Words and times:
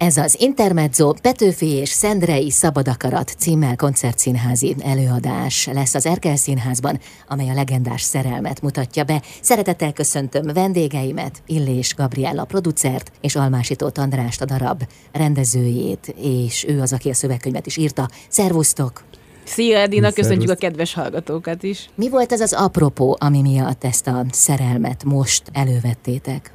Ez 0.00 0.16
az 0.16 0.36
Intermezzo 0.40 1.12
Petőfi 1.22 1.66
és 1.66 1.88
Szendrei 1.88 2.50
Szabadakarat 2.50 3.34
címmel 3.38 3.76
koncertszínházi 3.76 4.76
előadás 4.82 5.66
lesz 5.66 5.94
az 5.94 6.06
Erkel 6.06 6.36
Színházban, 6.36 7.00
amely 7.28 7.48
a 7.48 7.54
legendás 7.54 8.02
szerelmet 8.02 8.62
mutatja 8.62 9.04
be. 9.04 9.22
Szeretettel 9.40 9.92
köszöntöm 9.92 10.46
vendégeimet, 10.54 11.42
Illés 11.46 11.94
Gabriella 11.94 12.44
producert 12.44 13.12
és 13.20 13.36
Almásító 13.36 13.90
Andrást 13.94 14.40
a 14.40 14.44
darab 14.44 14.82
rendezőjét, 15.12 16.14
és 16.22 16.64
ő 16.68 16.80
az, 16.80 16.92
aki 16.92 17.10
a 17.10 17.14
szövegkönyvet 17.14 17.66
is 17.66 17.76
írta. 17.76 18.08
Szervusztok! 18.28 19.02
Szia 19.44 19.78
Edina, 19.78 20.12
köszönjük 20.12 20.50
a 20.50 20.54
kedves 20.54 20.94
hallgatókat 20.94 21.62
is. 21.62 21.90
Mi 21.94 22.08
volt 22.08 22.32
ez 22.32 22.40
az 22.40 22.52
apropó, 22.52 23.16
ami 23.20 23.40
miatt 23.40 23.84
ezt 23.84 24.06
a 24.06 24.24
szerelmet 24.30 25.04
most 25.04 25.42
elővettétek? 25.52 26.52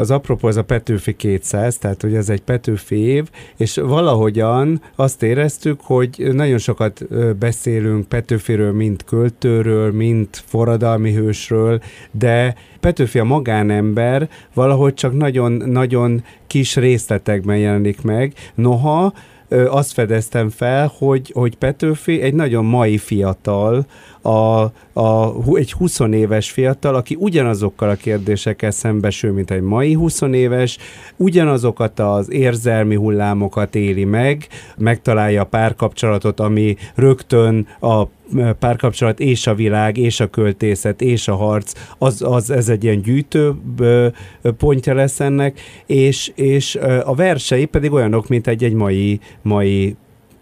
Az 0.00 0.10
apropó 0.10 0.48
az 0.48 0.56
a 0.56 0.64
Petőfi 0.64 1.16
200, 1.16 1.78
tehát 1.78 2.02
hogy 2.02 2.14
ez 2.14 2.28
egy 2.28 2.40
Petőfi 2.40 2.96
év, 2.96 3.28
és 3.56 3.74
valahogyan 3.76 4.82
azt 4.96 5.22
éreztük, 5.22 5.80
hogy 5.82 6.28
nagyon 6.32 6.58
sokat 6.58 7.06
beszélünk 7.38 8.08
Petőfiről, 8.08 8.72
mint 8.72 9.04
költőről, 9.04 9.92
mint 9.92 10.42
forradalmi 10.46 11.12
hősről, 11.12 11.80
de 12.10 12.54
Petőfi 12.80 13.18
a 13.18 13.24
magánember 13.24 14.28
valahogy 14.54 14.94
csak 14.94 15.16
nagyon-nagyon 15.16 16.24
kis 16.46 16.76
részletekben 16.76 17.58
jelenik 17.58 18.02
meg. 18.02 18.34
Noha 18.54 19.12
azt 19.68 19.92
fedeztem 19.92 20.48
fel, 20.48 20.92
hogy, 20.98 21.30
hogy 21.34 21.56
Petőfi 21.56 22.20
egy 22.20 22.34
nagyon 22.34 22.64
mai 22.64 22.98
fiatal, 22.98 23.86
a, 24.22 24.62
a, 25.00 25.34
egy 25.52 25.72
20 25.72 25.98
éves 26.00 26.50
fiatal, 26.50 26.94
aki 26.94 27.16
ugyanazokkal 27.18 27.88
a 27.88 27.94
kérdésekkel 27.94 28.70
szembesül, 28.70 29.32
mint 29.32 29.50
egy 29.50 29.60
mai 29.60 29.92
20 29.92 30.20
éves, 30.20 30.78
ugyanazokat 31.16 31.98
az 31.98 32.32
érzelmi 32.32 32.94
hullámokat 32.94 33.74
éli 33.74 34.04
meg, 34.04 34.46
megtalálja 34.76 35.42
a 35.42 35.46
párkapcsolatot, 35.46 36.40
ami 36.40 36.76
rögtön 36.94 37.66
a 37.80 38.04
párkapcsolat 38.58 39.20
és 39.20 39.46
a 39.46 39.54
világ, 39.54 39.96
és 39.96 40.20
a 40.20 40.26
költészet, 40.26 41.00
és 41.00 41.28
a 41.28 41.34
harc, 41.34 41.72
az, 41.98 42.22
az 42.22 42.50
ez 42.50 42.68
egy 42.68 42.84
ilyen 42.84 43.02
gyűjtő 43.02 43.54
pontja 44.56 44.94
lesz 44.94 45.20
ennek, 45.20 45.60
és, 45.86 46.32
és 46.34 46.78
a 47.04 47.14
versei 47.14 47.64
pedig 47.64 47.92
olyanok, 47.92 48.28
mint 48.28 48.46
egy, 48.46 48.64
egy 48.64 48.74
mai, 48.74 49.20
mai 49.42 49.96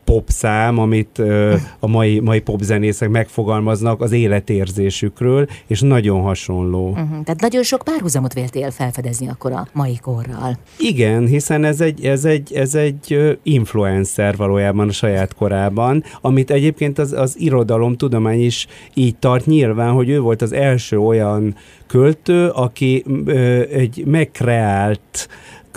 popszám, 0.09 0.79
amit 0.79 1.19
ö, 1.19 1.55
a 1.81 1.87
mai, 1.87 2.21
mai 2.21 2.41
popzenészek 2.41 3.09
megfogalmaznak 3.09 4.01
az 4.01 4.13
életérzésükről, 4.13 5.47
és 5.67 5.81
nagyon 5.81 6.21
hasonló. 6.21 6.89
Uh-huh. 6.89 7.09
Tehát 7.09 7.41
nagyon 7.41 7.63
sok 7.63 7.83
párhuzamot 7.85 8.33
véltél 8.33 8.71
felfedezni 8.71 9.29
akkor 9.29 9.53
a 9.53 9.69
mai 9.73 9.99
korral. 10.03 10.59
Igen, 10.79 11.27
hiszen 11.27 11.65
ez 11.65 11.81
egy, 11.81 12.05
ez 12.05 12.25
egy, 12.25 12.53
ez 12.53 12.75
egy 12.75 13.37
influencer 13.43 14.37
valójában 14.37 14.89
a 14.89 14.93
saját 14.93 15.35
korában, 15.35 16.05
amit 16.21 16.51
egyébként 16.51 16.99
az, 16.99 17.13
az 17.13 17.35
irodalom 17.39 17.97
tudomány 17.97 18.45
is 18.45 18.67
így 18.95 19.17
tart 19.17 19.47
nyilván, 19.47 19.93
hogy 19.93 20.09
ő 20.09 20.21
volt 20.21 20.43
az 20.43 20.53
első 20.53 20.99
olyan 20.99 21.57
költő, 21.87 22.49
aki 22.49 23.05
ö, 23.27 23.61
egy 23.71 24.03
megkreált 24.07 25.29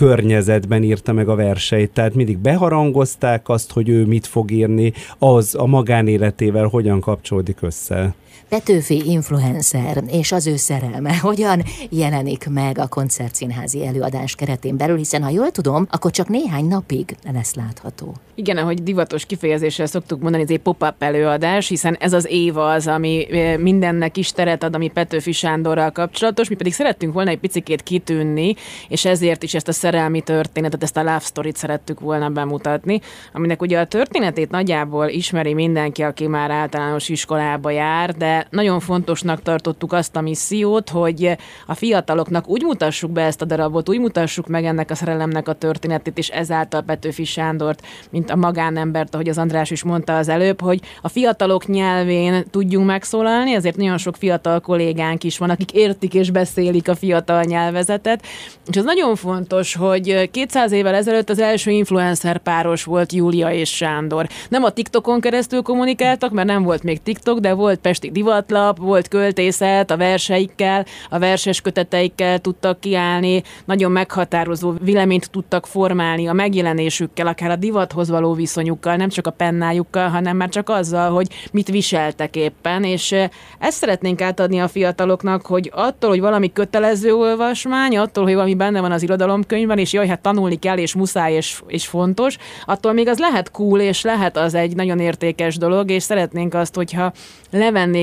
környezetben 0.02 0.84
írta 0.84 1.14
meg 1.14 1.30
a 1.30 1.36
verseit, 1.36 1.92
tehát 1.92 2.14
mindig 2.14 2.38
beharangozták 2.38 3.50
azt, 3.50 3.72
hogy 3.72 3.90
ő 3.90 4.06
mit 4.06 4.28
fog 4.28 4.52
írni, 4.52 4.94
az 5.18 5.56
a 5.56 5.66
magánéletével 5.66 6.66
hogyan 6.66 7.00
kapcsolódik 7.00 7.58
össze. 7.62 8.14
Petőfi 8.50 9.02
influencer 9.06 10.04
és 10.08 10.32
az 10.32 10.48
ő 10.48 10.56
szerelme 10.56 11.18
hogyan 11.28 11.64
jelenik 11.90 12.50
meg 12.50 12.78
a 12.78 12.88
koncertszínházi 12.88 13.86
előadás 13.86 14.36
keretén 14.36 14.78
belül, 14.78 14.98
hiszen 14.98 15.24
ha 15.24 15.30
jól 15.30 15.52
tudom, 15.52 15.88
akkor 15.90 16.12
csak 16.12 16.28
néhány 16.28 16.66
napig 16.66 17.16
lesz 17.34 17.54
látható. 17.54 18.16
Igen, 18.36 18.58
ahogy 18.58 18.84
divatos 18.84 19.26
kifejezéssel 19.26 19.86
szoktuk 19.86 20.22
mondani, 20.22 20.44
ez 20.44 20.50
egy 20.50 20.60
pop-up 20.60 21.04
előadás, 21.04 21.68
hiszen 21.68 21.96
ez 22.00 22.14
az 22.14 22.28
év 22.30 22.58
az, 22.58 22.88
ami 22.88 23.28
mindennek 23.60 24.18
is 24.18 24.32
teret 24.32 24.64
ad, 24.64 24.76
ami 24.76 24.90
Petőfi 24.90 25.32
Sándorral 25.32 25.92
kapcsolatos, 25.92 26.50
mi 26.50 26.56
pedig 26.56 26.74
szerettünk 26.74 27.14
volna 27.14 27.30
egy 27.30 27.40
picikét 27.40 27.84
kitűnni, 27.84 28.56
és 28.88 29.06
ezért 29.06 29.44
is 29.44 29.54
ezt 29.54 29.68
a 29.68 29.72
szerelmi 29.72 30.22
történetet, 30.22 30.84
ezt 30.84 30.98
a 30.98 31.04
love 31.04 31.20
story-t 31.20 31.56
szerettük 31.56 32.00
volna 32.00 32.30
bemutatni, 32.30 33.02
aminek 33.34 33.62
ugye 33.62 33.80
a 33.80 33.86
történetét 33.86 34.52
nagyjából 34.52 35.08
ismeri 35.08 35.54
mindenki, 35.54 36.02
aki 36.02 36.28
már 36.28 36.52
általános 36.52 37.10
iskolába 37.10 37.70
jár, 37.70 38.16
de 38.22 38.48
nagyon 38.50 38.80
fontosnak 38.80 39.42
tartottuk 39.42 39.94
azt 39.94 40.16
a 40.16 40.22
missziót, 40.22 40.90
hogy 40.90 41.38
a 41.66 41.74
fiataloknak 41.74 42.48
úgy 42.48 42.64
mutassuk 42.64 43.12
be 43.12 43.22
ezt 43.22 43.42
a 43.42 43.46
darabot, 43.46 43.90
úgy 43.90 44.00
mutassuk 44.00 44.48
meg 44.48 44.66
ennek 44.66 44.92
a 44.92 44.96
szerelemnek 44.96 45.48
a 45.48 45.54
történetét, 45.54 46.18
és 46.18 46.30
ezáltal 46.30 46.82
Petőfi 46.82 47.24
Sándort, 47.24 47.82
mint 48.10 48.30
a 48.30 48.36
magánembert, 48.36 49.14
ahogy 49.14 49.30
az 49.30 49.38
András 49.38 49.72
is 49.72 49.84
mondta 49.84 50.18
az 50.18 50.28
előbb, 50.28 50.62
hogy 50.62 50.80
a 51.02 51.08
fiatalok 51.08 51.68
nyelvén 51.68 52.44
tudjunk 52.52 52.86
megszólalni, 52.86 53.54
ezért 53.54 53.78
nagyon 53.78 53.98
sok 53.98 54.16
fiatal 54.16 54.60
kollégánk 54.60 55.24
is 55.24 55.38
van, 55.38 55.50
akik 55.50 55.72
értik 55.72 56.14
és 56.14 56.32
beszélik 56.32 56.88
a 56.88 56.96
fiatal 56.96 57.44
nyelvezetet, 57.44 58.26
és 58.68 58.78
ez 58.78 58.84
nagyon 58.84 59.16
fontos, 59.16 59.76
hogy 59.76 60.30
200 60.32 60.72
évvel 60.72 60.96
ezelőtt 60.96 61.30
az 61.30 61.40
első 61.40 61.72
influencer 61.72 62.38
páros 62.38 62.84
volt 62.84 63.12
Júlia 63.12 63.52
és 63.52 63.76
Sándor. 63.76 64.28
Nem 64.50 64.64
a 64.64 64.70
TikTokon 64.70 65.22
keresztül 65.22 65.62
kommunikáltak, 65.62 66.32
mert 66.32 66.48
nem 66.48 66.64
volt 66.64 66.84
még 66.84 67.04
TikTok, 67.04 67.40
de 67.40 67.54
volt 67.54 67.80
Pesti 67.80 68.11
divatlap, 68.12 68.78
volt 68.78 69.08
költészet, 69.08 69.92
a 69.92 69.98
verseikkel, 69.98 70.86
a 71.10 71.20
verses 71.20 71.62
köteteikkel 71.62 72.40
tudtak 72.40 72.80
kiállni, 72.80 73.44
nagyon 73.66 73.92
meghatározó 73.92 74.74
véleményt 74.82 75.30
tudtak 75.32 75.66
formálni 75.66 76.28
a 76.28 76.34
megjelenésükkel, 76.34 77.28
akár 77.28 77.50
a 77.50 77.56
divathoz 77.56 78.10
való 78.10 78.34
viszonyukkal, 78.34 78.96
nem 78.96 79.10
csak 79.10 79.28
a 79.28 79.32
pennájukkal, 79.32 80.08
hanem 80.08 80.38
már 80.38 80.50
csak 80.50 80.70
azzal, 80.70 81.12
hogy 81.12 81.28
mit 81.52 81.68
viseltek 81.68 82.36
éppen, 82.36 82.84
és 82.84 83.16
ezt 83.60 83.78
szeretnénk 83.78 84.22
átadni 84.22 84.60
a 84.60 84.68
fiataloknak, 84.68 85.46
hogy 85.46 85.72
attól, 85.74 86.10
hogy 86.10 86.20
valami 86.20 86.52
kötelező 86.54 87.14
olvasmány, 87.14 87.98
attól, 87.98 88.24
hogy 88.24 88.34
valami 88.34 88.56
benne 88.56 88.82
van 88.82 88.92
az 88.92 89.04
irodalomkönyvben, 89.04 89.78
és 89.78 89.94
jaj, 89.94 90.08
hát 90.08 90.22
tanulni 90.22 90.56
kell, 90.56 90.78
és 90.78 90.96
muszáj, 90.96 91.34
és, 91.34 91.62
és 91.68 91.88
fontos, 91.88 92.38
attól 92.66 92.94
még 92.94 93.08
az 93.08 93.20
lehet 93.20 93.52
cool, 93.52 93.80
és 93.80 94.02
lehet 94.02 94.38
az 94.38 94.54
egy 94.54 94.76
nagyon 94.76 95.00
értékes 95.00 95.58
dolog, 95.58 95.92
és 95.92 96.04
szeretnénk 96.04 96.54
azt, 96.54 96.76
hogyha 96.76 97.12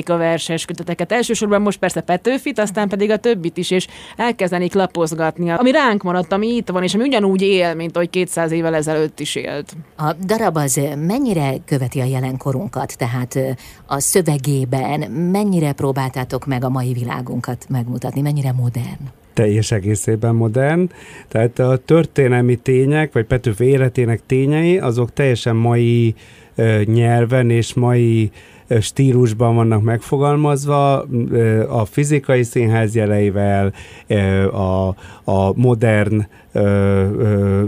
a 0.06 0.16
verses 0.16 0.64
köteteket. 0.64 1.12
Elsősorban 1.12 1.62
most 1.62 1.78
persze 1.78 2.00
Petőfit, 2.00 2.58
aztán 2.58 2.88
pedig 2.88 3.10
a 3.10 3.16
többit 3.16 3.56
is, 3.56 3.70
és 3.70 3.86
elkezdenék 4.16 4.74
lapozgatni, 4.74 5.50
ami 5.50 5.70
ránk 5.70 6.02
maradt, 6.02 6.32
ami 6.32 6.46
itt 6.46 6.68
van, 6.68 6.82
és 6.82 6.94
ami 6.94 7.04
ugyanúgy 7.04 7.42
él, 7.42 7.74
mint 7.74 7.96
ahogy 7.96 8.10
200 8.10 8.52
évvel 8.52 8.74
ezelőtt 8.74 9.20
is 9.20 9.34
élt. 9.34 9.76
A 9.96 10.12
darab 10.12 10.56
az 10.56 10.80
mennyire 11.06 11.54
követi 11.64 12.00
a 12.00 12.04
jelenkorunkat, 12.04 12.96
tehát 12.98 13.38
a 13.86 14.00
szövegében 14.00 15.10
mennyire 15.10 15.72
próbáltátok 15.72 16.46
meg 16.46 16.64
a 16.64 16.68
mai 16.68 16.92
világunkat 16.92 17.66
megmutatni, 17.68 18.20
mennyire 18.20 18.52
modern? 18.52 19.10
teljes 19.38 19.70
egészében 19.70 20.34
modern. 20.34 20.90
Tehát 21.28 21.58
a 21.58 21.76
történelmi 21.76 22.56
tények, 22.56 23.12
vagy 23.12 23.24
Petőfi 23.24 23.64
életének 23.64 24.20
tényei, 24.26 24.78
azok 24.78 25.12
teljesen 25.12 25.56
mai 25.56 26.14
nyelven 26.84 27.50
és 27.50 27.74
mai 27.74 28.30
stílusban 28.80 29.54
vannak 29.54 29.82
megfogalmazva, 29.82 31.02
a 31.68 31.84
fizikai 31.84 32.42
színház 32.42 32.94
jeleivel, 32.94 33.72
a, 34.52 34.88
a 35.24 35.52
modern 35.54 36.26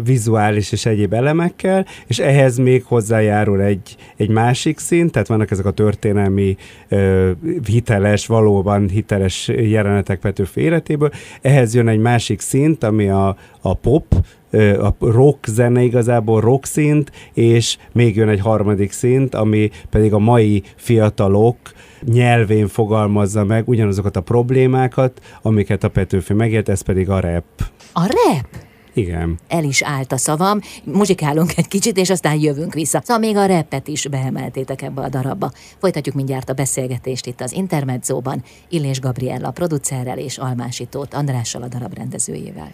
vizuális 0.05 0.73
és 0.73 0.87
egyéb 0.87 1.13
elemekkel, 1.13 1.87
és 2.07 2.19
ehhez 2.19 2.57
még 2.57 2.85
hozzájárul 2.85 3.63
egy, 3.63 3.97
egy 4.17 4.29
másik 4.29 4.79
szint, 4.79 5.13
tehát 5.13 5.29
vannak 5.29 5.51
ezek 5.51 5.67
a 5.67 5.71
történelmi 5.71 6.57
hiteles, 7.67 8.27
valóban 8.27 8.89
hiteles 8.89 9.49
jelenetek 9.49 10.19
Petőfi 10.19 10.61
életéből, 10.61 11.11
ehhez 11.43 11.75
jön 11.75 11.89
egy 11.89 11.99
másik 11.99 12.41
szint, 12.41 12.85
ami 12.85 13.09
a, 13.09 13.37
a 13.61 13.75
pop, 13.75 14.15
a 14.81 14.95
rock 14.99 15.47
zene 15.47 15.83
igazából 15.83 16.41
rock 16.41 16.65
szint, 16.65 17.13
és 17.35 17.77
még 17.93 18.17
jön 18.17 18.29
egy 18.29 18.41
harmadik 18.41 18.93
szint, 18.93 19.35
ami 19.35 19.71
pedig 19.91 20.13
a 20.13 20.19
mai 20.19 20.63
fiatalok 20.77 21.57
nyelvén 22.05 22.69
fogalmazza 22.69 23.45
meg 23.45 23.69
ugyanazokat 23.69 24.17
a 24.17 24.21
problémákat, 24.21 25.21
amiket 25.43 25.85
a 25.85 25.89
Petőfi 25.89 26.33
megért, 26.33 26.69
ez 26.69 26.81
pedig 26.81 27.11
a 27.11 27.21
rap. 27.21 27.45
A 27.93 28.07
rap? 28.07 28.70
Igen. 28.95 29.39
El 29.49 29.65
is 29.65 29.83
állt 29.83 30.13
a 30.13 30.17
szavam, 30.17 30.61
muzsikálunk 30.85 31.57
egy 31.57 31.69
kicsit, 31.69 31.97
és 31.97 32.11
aztán 32.11 32.41
jövünk 32.41 32.75
vissza. 32.75 33.01
Szóval 33.05 33.19
még 33.19 33.37
a 33.37 33.47
repet 33.47 33.89
is 33.89 34.09
beemeltétek 34.09 34.83
ebbe 34.83 35.03
a 35.03 35.09
darabba. 35.09 35.53
Folytatjuk 35.79 36.15
mindjárt 36.15 36.49
a 36.49 36.53
beszélgetést 36.53 37.27
itt 37.27 37.41
az 37.41 37.53
Intermedzóban, 37.53 38.43
Illés 38.69 39.01
Gabriella 39.01 39.51
producerrel 39.51 40.19
és 40.19 40.39
Almásítót 40.39 41.15
Andrással 41.15 41.63
a 41.63 41.69
darab 41.69 41.95
rendezőjével. 41.95 42.73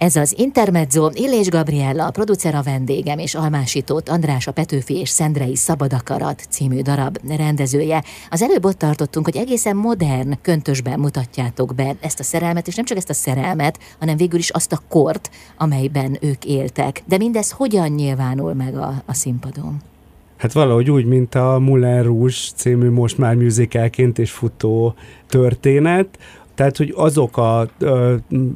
Ez 0.00 0.16
az 0.16 0.34
Intermezzo, 0.38 1.10
Illés 1.14 1.48
Gabriella, 1.48 2.06
a 2.06 2.10
producer 2.10 2.54
a 2.54 2.62
vendégem, 2.62 3.18
és 3.18 3.34
Almásítót 3.34 4.08
András 4.08 4.46
a 4.46 4.52
Petőfi 4.52 4.98
és 4.98 5.08
Szendrei 5.08 5.56
Szabadakarat 5.56 6.42
című 6.50 6.80
darab 6.80 7.18
rendezője. 7.36 8.04
Az 8.30 8.42
előbb 8.42 8.64
ott 8.64 8.78
tartottunk, 8.78 9.24
hogy 9.24 9.36
egészen 9.36 9.76
modern 9.76 10.38
köntösben 10.42 11.00
mutatjátok 11.00 11.74
be 11.74 11.96
ezt 12.00 12.20
a 12.20 12.22
szerelmet, 12.22 12.66
és 12.66 12.74
nem 12.74 12.84
csak 12.84 12.96
ezt 12.96 13.10
a 13.10 13.14
szerelmet, 13.14 13.78
hanem 13.98 14.16
végül 14.16 14.38
is 14.38 14.50
azt 14.50 14.72
a 14.72 14.82
kort, 14.88 15.30
amelyben 15.56 16.18
ők 16.20 16.44
éltek. 16.44 17.02
De 17.06 17.16
mindez 17.16 17.50
hogyan 17.50 17.88
nyilvánul 17.88 18.54
meg 18.54 18.76
a, 18.76 19.02
a 19.06 19.14
színpadon? 19.14 19.76
Hát 20.36 20.52
valahogy 20.52 20.90
úgy, 20.90 21.04
mint 21.04 21.34
a 21.34 21.58
Moulin 21.58 22.02
Rouge 22.02 22.34
című 22.54 22.90
most 22.90 23.18
már 23.18 23.34
musicalként 23.34 24.18
és 24.18 24.30
futó 24.30 24.94
történet, 25.28 26.18
tehát, 26.54 26.76
hogy 26.76 26.92
azok 26.96 27.36
a, 27.36 27.60
a 27.60 27.68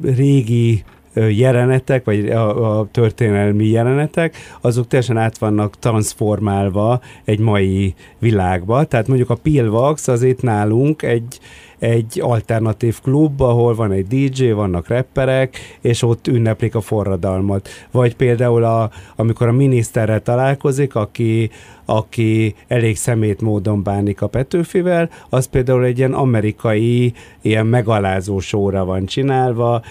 régi 0.03 0.83
jelenetek, 1.15 2.05
vagy 2.05 2.29
a, 2.29 2.79
a 2.79 2.87
történelmi 2.91 3.67
jelenetek, 3.67 4.35
azok 4.61 4.87
teljesen 4.87 5.17
át 5.17 5.37
vannak 5.37 5.79
transformálva 5.79 7.01
egy 7.23 7.39
mai 7.39 7.93
világba. 8.19 8.83
Tehát 8.83 9.07
mondjuk 9.07 9.29
a 9.29 9.35
Pilvax 9.35 10.07
az 10.07 10.23
itt 10.23 10.41
nálunk 10.41 11.01
egy, 11.01 11.39
egy 11.79 12.19
alternatív 12.21 13.01
klub, 13.01 13.41
ahol 13.41 13.75
van 13.75 13.91
egy 13.91 14.07
DJ, 14.07 14.51
vannak 14.51 14.87
rapperek, 14.87 15.57
és 15.81 16.03
ott 16.03 16.27
ünneplik 16.27 16.75
a 16.75 16.81
forradalmat. 16.81 17.69
Vagy 17.91 18.15
például, 18.15 18.63
a, 18.63 18.89
amikor 19.15 19.47
a 19.47 19.51
miniszterrel 19.51 20.21
találkozik, 20.21 20.95
aki 20.95 21.49
aki 21.85 22.55
elég 22.67 22.97
szemét 22.97 23.41
módon 23.41 23.83
bánik 23.83 24.21
a 24.21 24.27
Petőfivel, 24.27 25.09
az 25.29 25.45
például 25.45 25.83
egy 25.83 25.97
ilyen 25.97 26.13
amerikai, 26.13 27.13
ilyen 27.41 27.65
megalázó 27.65 28.39
sóra 28.39 28.85
van 28.85 29.05
csinálva, 29.05 29.81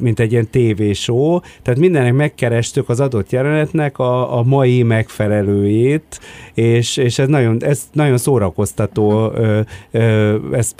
mint 0.00 0.20
egy 0.20 0.32
ilyen 0.32 0.50
tévésó, 0.50 1.42
tehát 1.62 1.80
mindenek 1.80 2.12
megkerestük 2.12 2.88
az 2.88 3.00
adott 3.00 3.30
jelenetnek 3.30 3.98
a, 3.98 4.38
a 4.38 4.42
mai 4.42 4.82
megfelelőjét, 4.82 6.20
és, 6.54 6.96
és 6.96 7.18
ez, 7.18 7.28
nagyon, 7.28 7.56
ez 7.64 7.88
nagyon 7.92 8.18
szórakoztató 8.18 9.32
ezt 10.52 10.74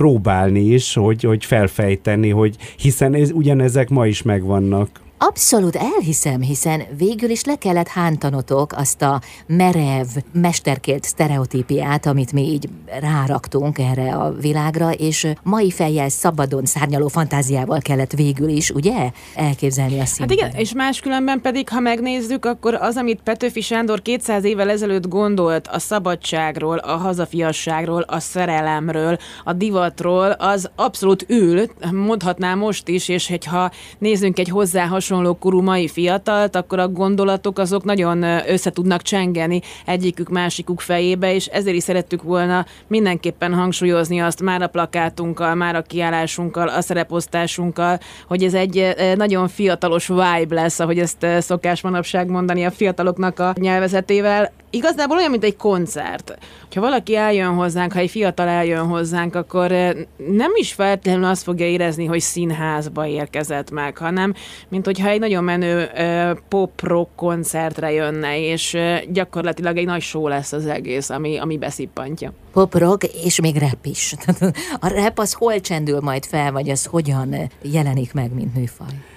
próbálni 0.46 0.74
is, 0.74 0.94
hogy, 0.94 1.22
hogy 1.22 1.44
felfejteni, 1.44 2.30
hogy 2.30 2.56
hiszen 2.76 3.14
ez, 3.14 3.30
ugyanezek 3.30 3.88
ma 3.88 4.06
is 4.06 4.22
megvannak. 4.22 5.00
Abszolút 5.18 5.76
elhiszem, 5.76 6.40
hiszen 6.40 6.82
végül 6.96 7.30
is 7.30 7.44
le 7.44 7.56
kellett 7.56 7.88
hántanotok 7.88 8.72
azt 8.72 9.02
a 9.02 9.20
merev, 9.46 10.06
mesterkélt 10.32 11.04
sztereotípiát, 11.04 12.06
amit 12.06 12.32
mi 12.32 12.42
így 12.42 12.68
ráraktunk 13.00 13.78
erre 13.78 14.14
a 14.14 14.32
világra, 14.32 14.90
és 14.90 15.28
mai 15.42 15.70
fejjel 15.70 16.08
szabadon 16.08 16.64
szárnyaló 16.64 17.08
fantáziával 17.08 17.80
kellett 17.80 18.12
végül 18.12 18.48
is, 18.48 18.70
ugye, 18.70 19.10
elképzelni 19.34 20.00
a 20.00 20.04
színpadon. 20.04 20.38
Hát 20.38 20.48
igen, 20.48 20.60
és 20.60 20.72
máskülönben 20.72 21.40
pedig, 21.40 21.68
ha 21.68 21.80
megnézzük, 21.80 22.44
akkor 22.44 22.74
az, 22.74 22.96
amit 22.96 23.20
Petőfi 23.22 23.60
Sándor 23.60 24.02
200 24.02 24.44
évvel 24.44 24.70
ezelőtt 24.70 25.08
gondolt 25.08 25.68
a 25.68 25.78
szabadságról, 25.78 26.78
a 26.78 26.96
hazafiasságról, 26.96 28.00
a 28.00 28.20
szerelemről, 28.20 29.18
a 29.44 29.52
divatról, 29.52 30.30
az 30.30 30.70
abszolút 30.74 31.24
ül, 31.28 31.66
mondhatnám 31.92 32.58
most 32.58 32.88
is, 32.88 33.08
és 33.08 33.28
hogyha 33.28 33.70
nézzünk 33.98 34.38
egy 34.38 34.48
hozzá 34.48 34.86
hasonló 35.08 35.34
korú 35.34 35.60
mai 35.60 35.88
fiatalt, 35.88 36.56
akkor 36.56 36.78
a 36.78 36.88
gondolatok 36.88 37.58
azok 37.58 37.84
nagyon 37.84 38.22
össze 38.22 38.70
tudnak 38.70 39.02
csengeni 39.02 39.60
egyikük 39.84 40.28
másikuk 40.28 40.80
fejébe, 40.80 41.34
és 41.34 41.46
ezért 41.46 41.76
is 41.76 41.82
szerettük 41.82 42.22
volna 42.22 42.66
mindenképpen 42.86 43.54
hangsúlyozni 43.54 44.20
azt 44.20 44.42
már 44.42 44.62
a 44.62 44.66
plakátunkkal, 44.66 45.54
már 45.54 45.74
a 45.76 45.82
kiállásunkkal, 45.82 46.68
a 46.68 46.80
szereposztásunkkal, 46.80 47.98
hogy 48.26 48.42
ez 48.42 48.54
egy 48.54 48.94
nagyon 49.16 49.48
fiatalos 49.48 50.06
vibe 50.06 50.54
lesz, 50.54 50.80
ahogy 50.80 50.98
ezt 50.98 51.26
szokás 51.38 51.80
manapság 51.80 52.30
mondani 52.30 52.64
a 52.64 52.70
fiataloknak 52.70 53.38
a 53.38 53.54
nyelvezetével 53.58 54.52
igazából 54.70 55.16
olyan, 55.16 55.30
mint 55.30 55.44
egy 55.44 55.56
koncert. 55.56 56.38
Ha 56.74 56.80
valaki 56.80 57.16
eljön 57.16 57.54
hozzánk, 57.54 57.92
ha 57.92 57.98
egy 57.98 58.10
fiatal 58.10 58.48
eljön 58.48 58.86
hozzánk, 58.86 59.34
akkor 59.34 59.72
eh, 59.72 59.92
nem 60.16 60.50
is 60.54 60.72
feltétlenül 60.72 61.24
azt 61.24 61.42
fogja 61.42 61.66
érezni, 61.66 62.04
hogy 62.04 62.20
színházba 62.20 63.06
érkezett 63.06 63.70
meg, 63.70 63.96
hanem 63.96 64.34
mint 64.68 64.84
hogyha 64.84 65.08
egy 65.08 65.20
nagyon 65.20 65.44
menő 65.44 65.86
eh, 65.86 66.30
pop-rock 66.48 67.16
koncertre 67.16 67.92
jönne, 67.92 68.40
és 68.40 68.74
eh, 68.74 69.00
gyakorlatilag 69.08 69.76
egy 69.76 69.86
nagy 69.86 70.02
show 70.02 70.28
lesz 70.28 70.52
az 70.52 70.66
egész, 70.66 71.10
ami, 71.10 71.38
ami 71.38 71.58
beszippantja. 71.58 72.32
Pop-rock 72.52 73.04
és 73.24 73.40
még 73.40 73.58
rap 73.58 73.84
is. 73.84 74.14
A 74.80 74.88
rap 74.88 75.18
az 75.18 75.32
hol 75.32 75.60
csendül 75.60 76.00
majd 76.00 76.24
fel, 76.24 76.52
vagy 76.52 76.70
az 76.70 76.84
hogyan 76.84 77.36
jelenik 77.62 78.12
meg, 78.12 78.34
mint 78.34 78.54
műfaj? 78.54 79.15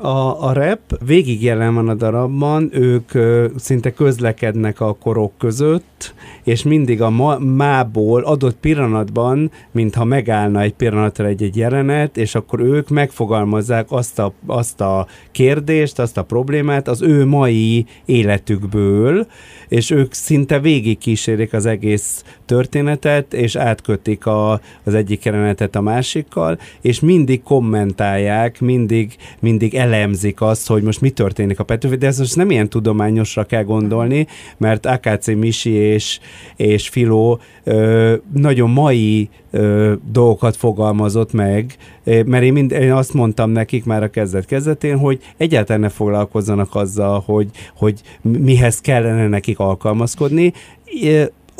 A, 0.00 0.46
a 0.48 0.52
rap 0.52 0.80
végig 1.06 1.42
jelen 1.42 1.74
van 1.74 1.88
a 1.88 1.94
darabban, 1.94 2.68
ők 2.72 3.14
ö, 3.14 3.46
szinte 3.56 3.92
közlekednek 3.92 4.80
a 4.80 4.94
korok 4.94 5.32
között, 5.38 6.14
és 6.44 6.62
mindig 6.62 7.02
a 7.02 7.10
ma, 7.10 7.38
mából 7.38 8.22
adott 8.22 8.56
pillanatban, 8.56 9.50
mintha 9.70 10.04
megállna 10.04 10.60
egy 10.60 10.72
pillanatra 10.72 11.26
egy-egy 11.26 11.56
jelenet, 11.56 12.16
és 12.16 12.34
akkor 12.34 12.60
ők 12.60 12.88
megfogalmazzák 12.88 13.86
azt 13.88 14.18
a, 14.18 14.32
azt 14.46 14.80
a 14.80 15.06
kérdést, 15.30 15.98
azt 15.98 16.16
a 16.16 16.22
problémát 16.22 16.88
az 16.88 17.02
ő 17.02 17.26
mai 17.26 17.86
életükből, 18.04 19.26
és 19.68 19.90
ők 19.90 20.12
szinte 20.12 20.60
végig 20.60 20.98
kísérik 20.98 21.52
az 21.52 21.66
egész 21.66 22.24
történetet, 22.46 23.34
és 23.34 23.56
átkötik 23.56 24.26
a, 24.26 24.60
az 24.84 24.94
egyik 24.94 25.24
jelenetet 25.24 25.76
a 25.76 25.80
másikkal, 25.80 26.58
és 26.80 27.00
mindig 27.00 27.42
kommentálják, 27.42 28.60
mindig, 28.60 29.16
mindig 29.40 29.74
elemzik 29.92 30.40
azt, 30.40 30.66
hogy 30.66 30.82
most 30.82 31.00
mi 31.00 31.10
történik 31.10 31.58
a 31.58 31.64
Petőfi, 31.64 31.96
de 31.96 32.06
ez 32.06 32.18
most 32.18 32.36
nem 32.36 32.50
ilyen 32.50 32.68
tudományosra 32.68 33.44
kell 33.44 33.62
gondolni, 33.62 34.26
mert 34.56 34.86
AKC 34.86 35.26
Misi 35.26 35.70
és, 35.70 36.18
és 36.56 36.88
Filó 36.88 37.40
ö, 37.64 38.14
nagyon 38.34 38.70
mai 38.70 39.28
ö, 39.50 39.92
dolgokat 40.12 40.56
fogalmazott 40.56 41.32
meg, 41.32 41.76
mert 42.04 42.42
én, 42.42 42.52
mind, 42.52 42.70
én 42.70 42.92
azt 42.92 43.14
mondtam 43.14 43.50
nekik 43.50 43.84
már 43.84 44.02
a 44.02 44.10
kezdet-kezdetén, 44.10 44.98
hogy 44.98 45.20
egyáltalán 45.36 45.80
ne 45.80 45.88
foglalkozzanak 45.88 46.74
azzal, 46.74 47.22
hogy, 47.26 47.48
hogy 47.76 48.00
mihez 48.20 48.80
kellene 48.80 49.28
nekik 49.28 49.58
alkalmazkodni, 49.58 50.52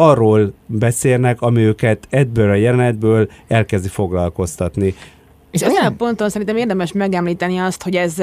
arról 0.01 0.53
beszélnek, 0.67 1.41
ami 1.41 1.61
őket 1.61 2.07
ebből 2.11 2.51
a 2.51 2.55
jelenetből 2.55 3.29
elkezdi 3.49 3.89
foglalkoztatni. 3.89 4.95
És 5.51 5.63
ezen 5.63 5.85
a 5.85 5.91
ponton 5.97 6.29
szerintem 6.29 6.57
érdemes 6.57 6.93
megemlíteni 6.93 7.59
azt, 7.59 7.83
hogy 7.83 7.97
ez 7.97 8.15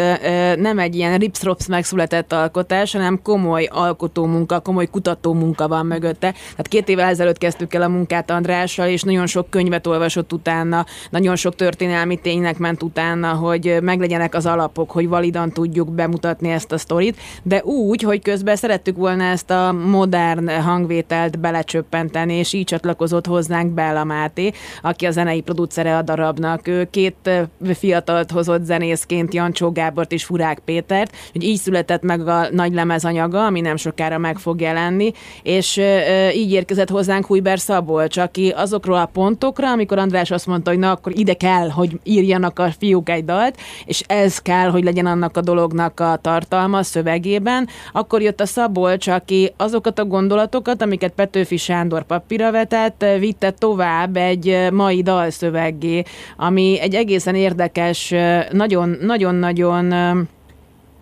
nem 0.58 0.80
egy 0.80 0.96
ilyen 0.96 1.18
ripsrops 1.18 1.68
megszületett 1.68 2.34
alkotás, 2.34 2.92
hanem 2.92 3.22
komoly 3.22 3.68
alkotó 3.72 4.26
munka, 4.26 4.60
komoly 4.60 4.88
kutató 4.88 5.34
munka 5.34 5.68
van 5.68 5.86
mögötte. 5.86 6.32
Tehát 6.32 6.68
két 6.68 6.90
évvel 6.90 7.10
ezelőtt 7.10 7.38
kezdtük 7.38 7.74
el 7.74 7.82
a 7.82 7.88
munkát 7.88 8.32
Andrással, 8.32 8.88
és 8.88 9.02
nagyon 9.02 9.28
sok 9.28 9.50
könyvet 9.50 9.88
olvasott 9.88 10.34
utána, 10.34 10.86
nagyon 11.10 11.36
sok 11.36 11.56
történelmi 11.56 12.16
ténynek 12.16 12.58
ment 12.58 12.84
utána, 12.84 13.34
hogy 13.34 13.78
meglegyenek 13.82 14.36
az 14.36 14.46
alapok, 14.46 14.92
hogy 14.92 15.08
validan 15.08 15.52
tudjuk 15.52 15.92
bemutatni 15.92 16.50
ezt 16.50 16.72
a 16.72 16.78
sztorit, 16.78 17.18
de 17.44 17.64
úgy, 17.64 18.02
hogy 18.02 18.22
közben 18.22 18.56
szerettük 18.56 18.98
volna 18.98 19.24
ezt 19.24 19.52
a 19.52 19.72
modern 19.72 20.50
hangvételt 20.50 21.40
belecsöppenteni, 21.40 22.34
és 22.34 22.54
így 22.54 22.66
csatlakozott 22.66 23.26
hozzánk 23.26 23.74
Bella 23.74 24.04
Máté, 24.04 24.52
aki 24.82 25.06
a 25.06 25.12
zenei 25.12 25.42
producere 25.42 25.98
a 25.98 26.02
darabnak. 26.02 26.68
Ő 26.68 26.88
két 26.92 27.15
két 27.24 27.78
fiatalt 27.78 28.32
hozott 28.32 28.64
zenészként, 28.64 29.34
Jancsó 29.34 29.72
Gábort 29.72 30.12
és 30.12 30.24
Furák 30.24 30.60
Pétert, 30.66 31.16
hogy 31.32 31.44
így 31.44 31.58
született 31.58 32.02
meg 32.02 32.28
a 32.28 32.48
nagy 32.52 32.74
lemezanyaga, 32.74 33.46
ami 33.46 33.62
nem 33.62 33.76
sokára 33.76 34.18
meg 34.18 34.38
fog 34.38 34.62
jelenni, 34.62 35.12
és 35.44 35.82
így 36.34 36.52
érkezett 36.52 36.90
hozzánk 36.90 37.26
Hújber 37.26 37.60
Szabolcs, 37.60 38.18
aki 38.18 38.54
azokról 38.56 38.98
a 38.98 39.10
pontokra, 39.14 39.72
amikor 39.72 39.98
András 39.98 40.32
azt 40.32 40.48
mondta, 40.48 40.70
hogy 40.70 40.80
na 40.80 40.92
akkor 40.92 41.18
ide 41.18 41.34
kell, 41.34 41.70
hogy 41.70 42.00
írjanak 42.04 42.60
a 42.60 42.72
fiúk 42.80 43.10
egy 43.10 43.26
dalt, 43.26 43.58
és 43.86 44.04
ez 44.08 44.40
kell, 44.40 44.70
hogy 44.70 44.84
legyen 44.84 45.06
annak 45.06 45.38
a 45.38 45.42
dolognak 45.42 46.00
a 46.00 46.20
tartalma 46.22 46.78
a 46.78 46.84
szövegében, 46.84 47.68
akkor 47.92 48.22
jött 48.22 48.42
a 48.42 48.46
Szabolcs, 48.46 49.08
aki 49.08 49.54
azokat 49.58 50.00
a 50.00 50.06
gondolatokat, 50.06 50.82
amiket 50.82 51.14
Petőfi 51.14 51.58
Sándor 51.58 52.04
papírra 52.04 52.52
vetett, 52.52 53.06
vitte 53.20 53.52
tovább 53.52 54.16
egy 54.16 54.68
mai 54.72 55.02
dalszöveggé, 55.02 56.04
ami 56.38 56.80
egy 56.80 56.96
egészen 57.06 57.36
érdekes, 57.36 58.14
nagyon-nagyon-nagyon 58.52 59.94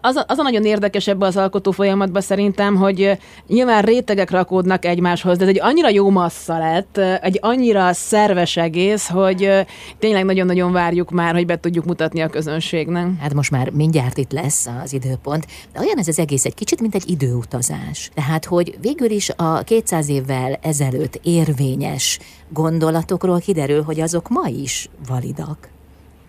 az 0.05 0.24
az 0.27 0.38
a 0.38 0.43
nagyon 0.43 0.65
érdekes 0.65 1.07
ebbe 1.07 1.25
az 1.25 1.38
alkotó 1.38 1.72
folyamatban 1.72 2.22
szerintem, 2.22 2.75
hogy 2.75 3.17
nyilván 3.48 3.81
rétegek 3.81 4.31
rakódnak 4.31 4.86
egymáshoz, 4.86 5.38
de 5.38 5.43
ez 5.43 5.50
egy 5.50 5.60
annyira 5.62 5.89
jó 5.89 6.10
massza 6.10 6.57
lett, 6.57 6.98
egy 6.98 7.38
annyira 7.41 7.93
szerves 7.93 8.57
egész, 8.57 9.10
hogy 9.10 9.65
tényleg 10.00 10.25
nagyon-nagyon 10.25 10.72
várjuk 10.72 11.12
már, 11.12 11.33
hogy 11.33 11.45
be 11.45 11.60
tudjuk 11.60 11.86
mutatni 11.86 12.22
a 12.22 12.27
közönségnek. 12.27 13.07
Hát 13.19 13.33
most 13.33 13.51
már 13.51 13.69
mindjárt 13.69 14.17
itt 14.17 14.31
lesz 14.31 14.69
az 14.83 14.93
időpont, 14.93 15.45
de 15.74 15.79
olyan 15.79 15.98
ez 15.98 16.07
az 16.07 16.19
egész 16.19 16.45
egy 16.45 16.55
kicsit, 16.55 16.81
mint 16.81 16.95
egy 16.95 17.10
időutazás. 17.10 18.12
Tehát, 18.13 18.45
hogy 18.45 18.77
végül 18.81 19.10
is 19.10 19.29
a 19.36 19.63
200 19.63 20.10
évvel 20.10 20.60
ezelőtt 20.62 21.19
érvényes 21.24 22.19
gondolatokról 22.50 23.39
kiderül, 23.39 23.81
hogy 23.81 24.00
azok 24.00 24.29
ma 24.29 24.48
is 24.48 24.89
validak. 25.07 25.73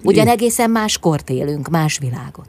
Ugyan 0.04 0.28
egészen 0.28 0.70
más 0.70 0.98
kort 0.98 1.30
élünk, 1.30 1.68
más 1.68 1.98
világot. 1.98 2.48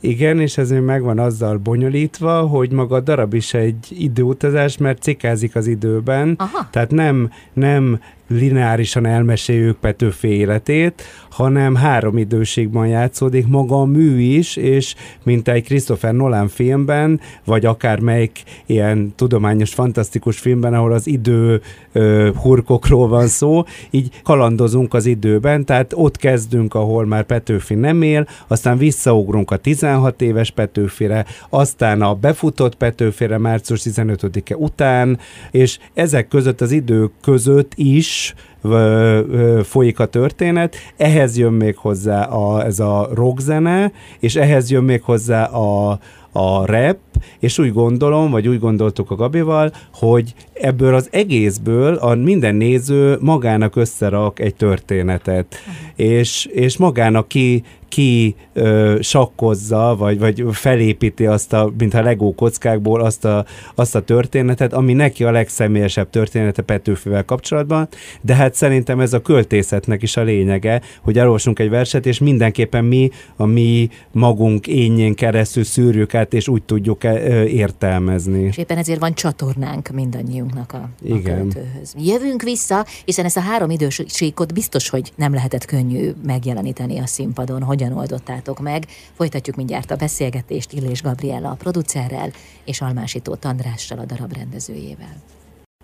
Igen, 0.00 0.40
és 0.40 0.58
ez 0.58 0.70
még 0.70 0.80
megvan 0.80 1.18
azzal 1.18 1.56
bonyolítva, 1.56 2.40
hogy 2.40 2.70
maga 2.70 2.96
a 2.96 3.00
darab 3.00 3.34
is 3.34 3.54
egy 3.54 3.86
időutazás, 3.90 4.76
mert 4.76 5.02
cikázik 5.02 5.56
az 5.56 5.66
időben, 5.66 6.34
Aha. 6.38 6.68
tehát 6.70 6.90
nem, 6.90 7.30
nem 7.52 8.00
lineárisan 8.34 9.06
elmeséljük 9.06 9.76
Petőfi 9.76 10.28
életét, 10.28 11.02
hanem 11.30 11.74
három 11.74 12.18
időségben 12.18 12.86
játszódik 12.86 13.46
maga 13.46 13.80
a 13.80 13.84
mű 13.84 14.20
is, 14.20 14.56
és 14.56 14.94
mint 15.22 15.48
egy 15.48 15.64
Christopher 15.64 16.14
Nolan 16.14 16.48
filmben, 16.48 17.20
vagy 17.44 17.66
akár 17.66 18.00
melyik 18.00 18.42
ilyen 18.66 19.12
tudományos, 19.16 19.74
fantasztikus 19.74 20.38
filmben, 20.38 20.74
ahol 20.74 20.92
az 20.92 21.06
idő 21.06 21.60
ö, 21.92 22.30
hurkokról 22.36 23.08
van 23.08 23.26
szó, 23.26 23.62
így 23.90 24.20
kalandozunk 24.22 24.94
az 24.94 25.06
időben, 25.06 25.64
tehát 25.64 25.92
ott 25.96 26.16
kezdünk, 26.16 26.74
ahol 26.74 27.06
már 27.06 27.24
Petőfi 27.24 27.74
nem 27.74 28.02
él, 28.02 28.26
aztán 28.46 28.78
visszaugrunk 28.78 29.50
a 29.50 29.56
16 29.56 30.22
éves 30.22 30.50
Petőfire, 30.50 31.24
aztán 31.48 32.02
a 32.02 32.14
befutott 32.14 32.74
Petőfire 32.74 33.38
március 33.38 33.80
15-e 33.84 34.56
után, 34.56 35.18
és 35.50 35.78
ezek 35.94 36.28
között 36.28 36.60
az 36.60 36.70
idők 36.70 37.10
között 37.22 37.72
is 37.74 38.21
folyik 39.62 39.98
a 40.00 40.06
történet, 40.06 40.76
ehhez 40.96 41.38
jön 41.38 41.52
még 41.52 41.76
hozzá 41.76 42.22
a, 42.22 42.64
ez 42.64 42.80
a 42.80 43.08
rockzene, 43.14 43.92
és 44.18 44.36
ehhez 44.36 44.70
jön 44.70 44.84
még 44.84 45.02
hozzá 45.02 45.44
a, 45.44 45.98
a 46.32 46.66
rap, 46.66 46.98
és 47.38 47.58
úgy 47.58 47.72
gondolom, 47.72 48.30
vagy 48.30 48.48
úgy 48.48 48.58
gondoltuk 48.58 49.10
a 49.10 49.14
Gabival, 49.14 49.72
hogy 49.92 50.34
ebből 50.52 50.94
az 50.94 51.08
egészből 51.10 51.94
a 51.94 52.14
minden 52.14 52.54
néző 52.54 53.16
magának 53.20 53.76
összerak 53.76 54.40
egy 54.40 54.54
történetet, 54.54 55.56
és, 55.96 56.44
és 56.44 56.76
magának 56.76 57.28
ki, 57.28 57.62
ki 57.92 58.34
ö, 58.52 58.96
sakkozza, 59.00 59.94
vagy, 59.98 60.18
vagy 60.18 60.44
felépíti 60.50 61.26
azt 61.26 61.52
a, 61.52 61.72
mintha 61.78 62.02
Lego 62.02 62.32
kockákból 62.34 63.00
azt 63.00 63.24
a, 63.24 63.44
azt 63.74 63.94
a 63.94 64.00
történetet, 64.00 64.72
ami 64.72 64.92
neki 64.92 65.24
a 65.24 65.30
legszemélyesebb 65.30 66.10
története 66.10 66.62
Petőfivel 66.62 67.24
kapcsolatban, 67.24 67.88
de 68.20 68.34
hát 68.34 68.54
szerintem 68.54 69.00
ez 69.00 69.12
a 69.12 69.20
költészetnek 69.20 70.02
is 70.02 70.16
a 70.16 70.22
lényege, 70.22 70.80
hogy 71.02 71.18
elolvasunk 71.18 71.58
egy 71.58 71.70
verset, 71.70 72.06
és 72.06 72.18
mindenképpen 72.18 72.84
mi 72.84 73.10
a 73.36 73.46
mi 73.46 73.88
magunk 74.12 74.66
énjén 74.66 75.14
keresztül 75.14 75.64
szűrjük 75.64 76.14
át, 76.14 76.34
és 76.34 76.48
úgy 76.48 76.62
tudjuk 76.62 77.04
értelmezni. 77.46 78.42
És 78.42 78.56
éppen 78.56 78.78
ezért 78.78 79.00
van 79.00 79.14
csatornánk 79.14 79.88
mindannyiunknak 79.88 80.72
a, 80.72 80.88
Igen. 81.04 81.34
a 81.34 81.40
költőhöz. 81.40 81.94
Jövünk 81.98 82.42
vissza, 82.42 82.86
hiszen 83.04 83.24
ezt 83.24 83.36
a 83.36 83.40
három 83.40 83.70
idősíkot 83.70 84.54
biztos, 84.54 84.88
hogy 84.88 85.12
nem 85.16 85.34
lehetett 85.34 85.64
könnyű 85.64 86.10
megjeleníteni 86.26 86.98
a 86.98 87.06
színpadon, 87.06 87.62
hogy 87.62 87.81
hogyan 87.82 87.98
oldottátok 87.98 88.60
meg. 88.60 88.86
Folytatjuk 89.12 89.56
mindjárt 89.56 89.90
a 89.90 89.96
beszélgetést 89.96 90.72
Illés 90.72 91.02
Gabriella 91.02 91.50
a 91.50 91.54
producerrel 91.54 92.30
és 92.64 92.80
Almásító 92.80 93.34
Tandrással 93.34 93.98
a 93.98 94.04
darab 94.04 94.32
rendezőjével. 94.32 95.41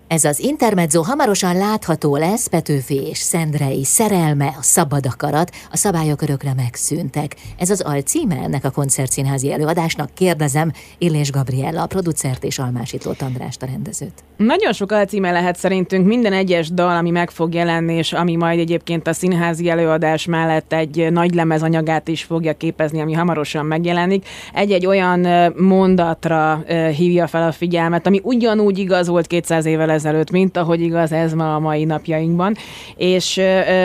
Ez 0.08 0.24
az 0.24 0.40
intermezzo 0.40 1.02
hamarosan 1.02 1.56
látható 1.56 2.16
lesz 2.16 2.46
Petőfi 2.46 3.06
és 3.06 3.18
Szendrei 3.18 3.84
szerelme, 3.84 4.46
a 4.58 4.62
szabad 4.62 5.06
akarat, 5.06 5.50
a 5.70 5.76
szabályok 5.76 6.22
örökre 6.22 6.54
megszűntek. 6.54 7.36
Ez 7.58 7.70
az 7.70 7.80
alcíme 7.80 8.36
ennek 8.36 8.64
a 8.64 8.70
koncertszínházi 8.70 9.52
előadásnak, 9.52 10.10
kérdezem 10.14 10.72
Illés 10.98 11.30
Gabriella, 11.30 11.82
a 11.82 11.86
producert 11.86 12.44
és 12.44 12.58
Almásító 12.58 13.14
Andrást 13.18 13.62
a 13.62 13.66
rendezőt. 13.66 14.12
Nagyon 14.36 14.72
sok 14.72 14.92
alcíme 14.92 15.30
lehet 15.30 15.56
szerintünk 15.56 16.06
minden 16.06 16.32
egyes 16.32 16.70
dal, 16.70 16.96
ami 16.96 17.10
meg 17.10 17.30
fog 17.30 17.54
jelenni, 17.54 17.94
és 17.94 18.12
ami 18.12 18.36
majd 18.36 18.58
egyébként 18.58 19.06
a 19.06 19.12
színházi 19.12 19.68
előadás 19.68 20.26
mellett 20.26 20.72
egy 20.72 21.06
nagy 21.10 21.34
lemez 21.34 21.62
anyagát 21.62 22.08
is 22.08 22.22
fogja 22.22 22.56
képezni, 22.56 23.00
ami 23.00 23.12
hamarosan 23.12 23.66
megjelenik. 23.66 24.28
Egy-egy 24.54 24.86
olyan 24.86 25.52
mondatra 25.56 26.64
hívja 26.96 27.26
fel 27.26 27.48
a 27.48 27.52
figyelmet, 27.52 28.06
ami 28.06 28.20
ugyanúgy 28.22 28.78
igaz 28.78 29.08
volt 29.08 29.26
200 29.26 29.64
évvel 29.64 29.96
ezelőtt, 29.98 30.30
mint 30.30 30.56
ahogy 30.56 30.80
igaz 30.80 31.12
ez 31.12 31.32
ma 31.32 31.54
a 31.54 31.58
mai 31.58 31.84
napjainkban. 31.84 32.56
És 32.96 33.40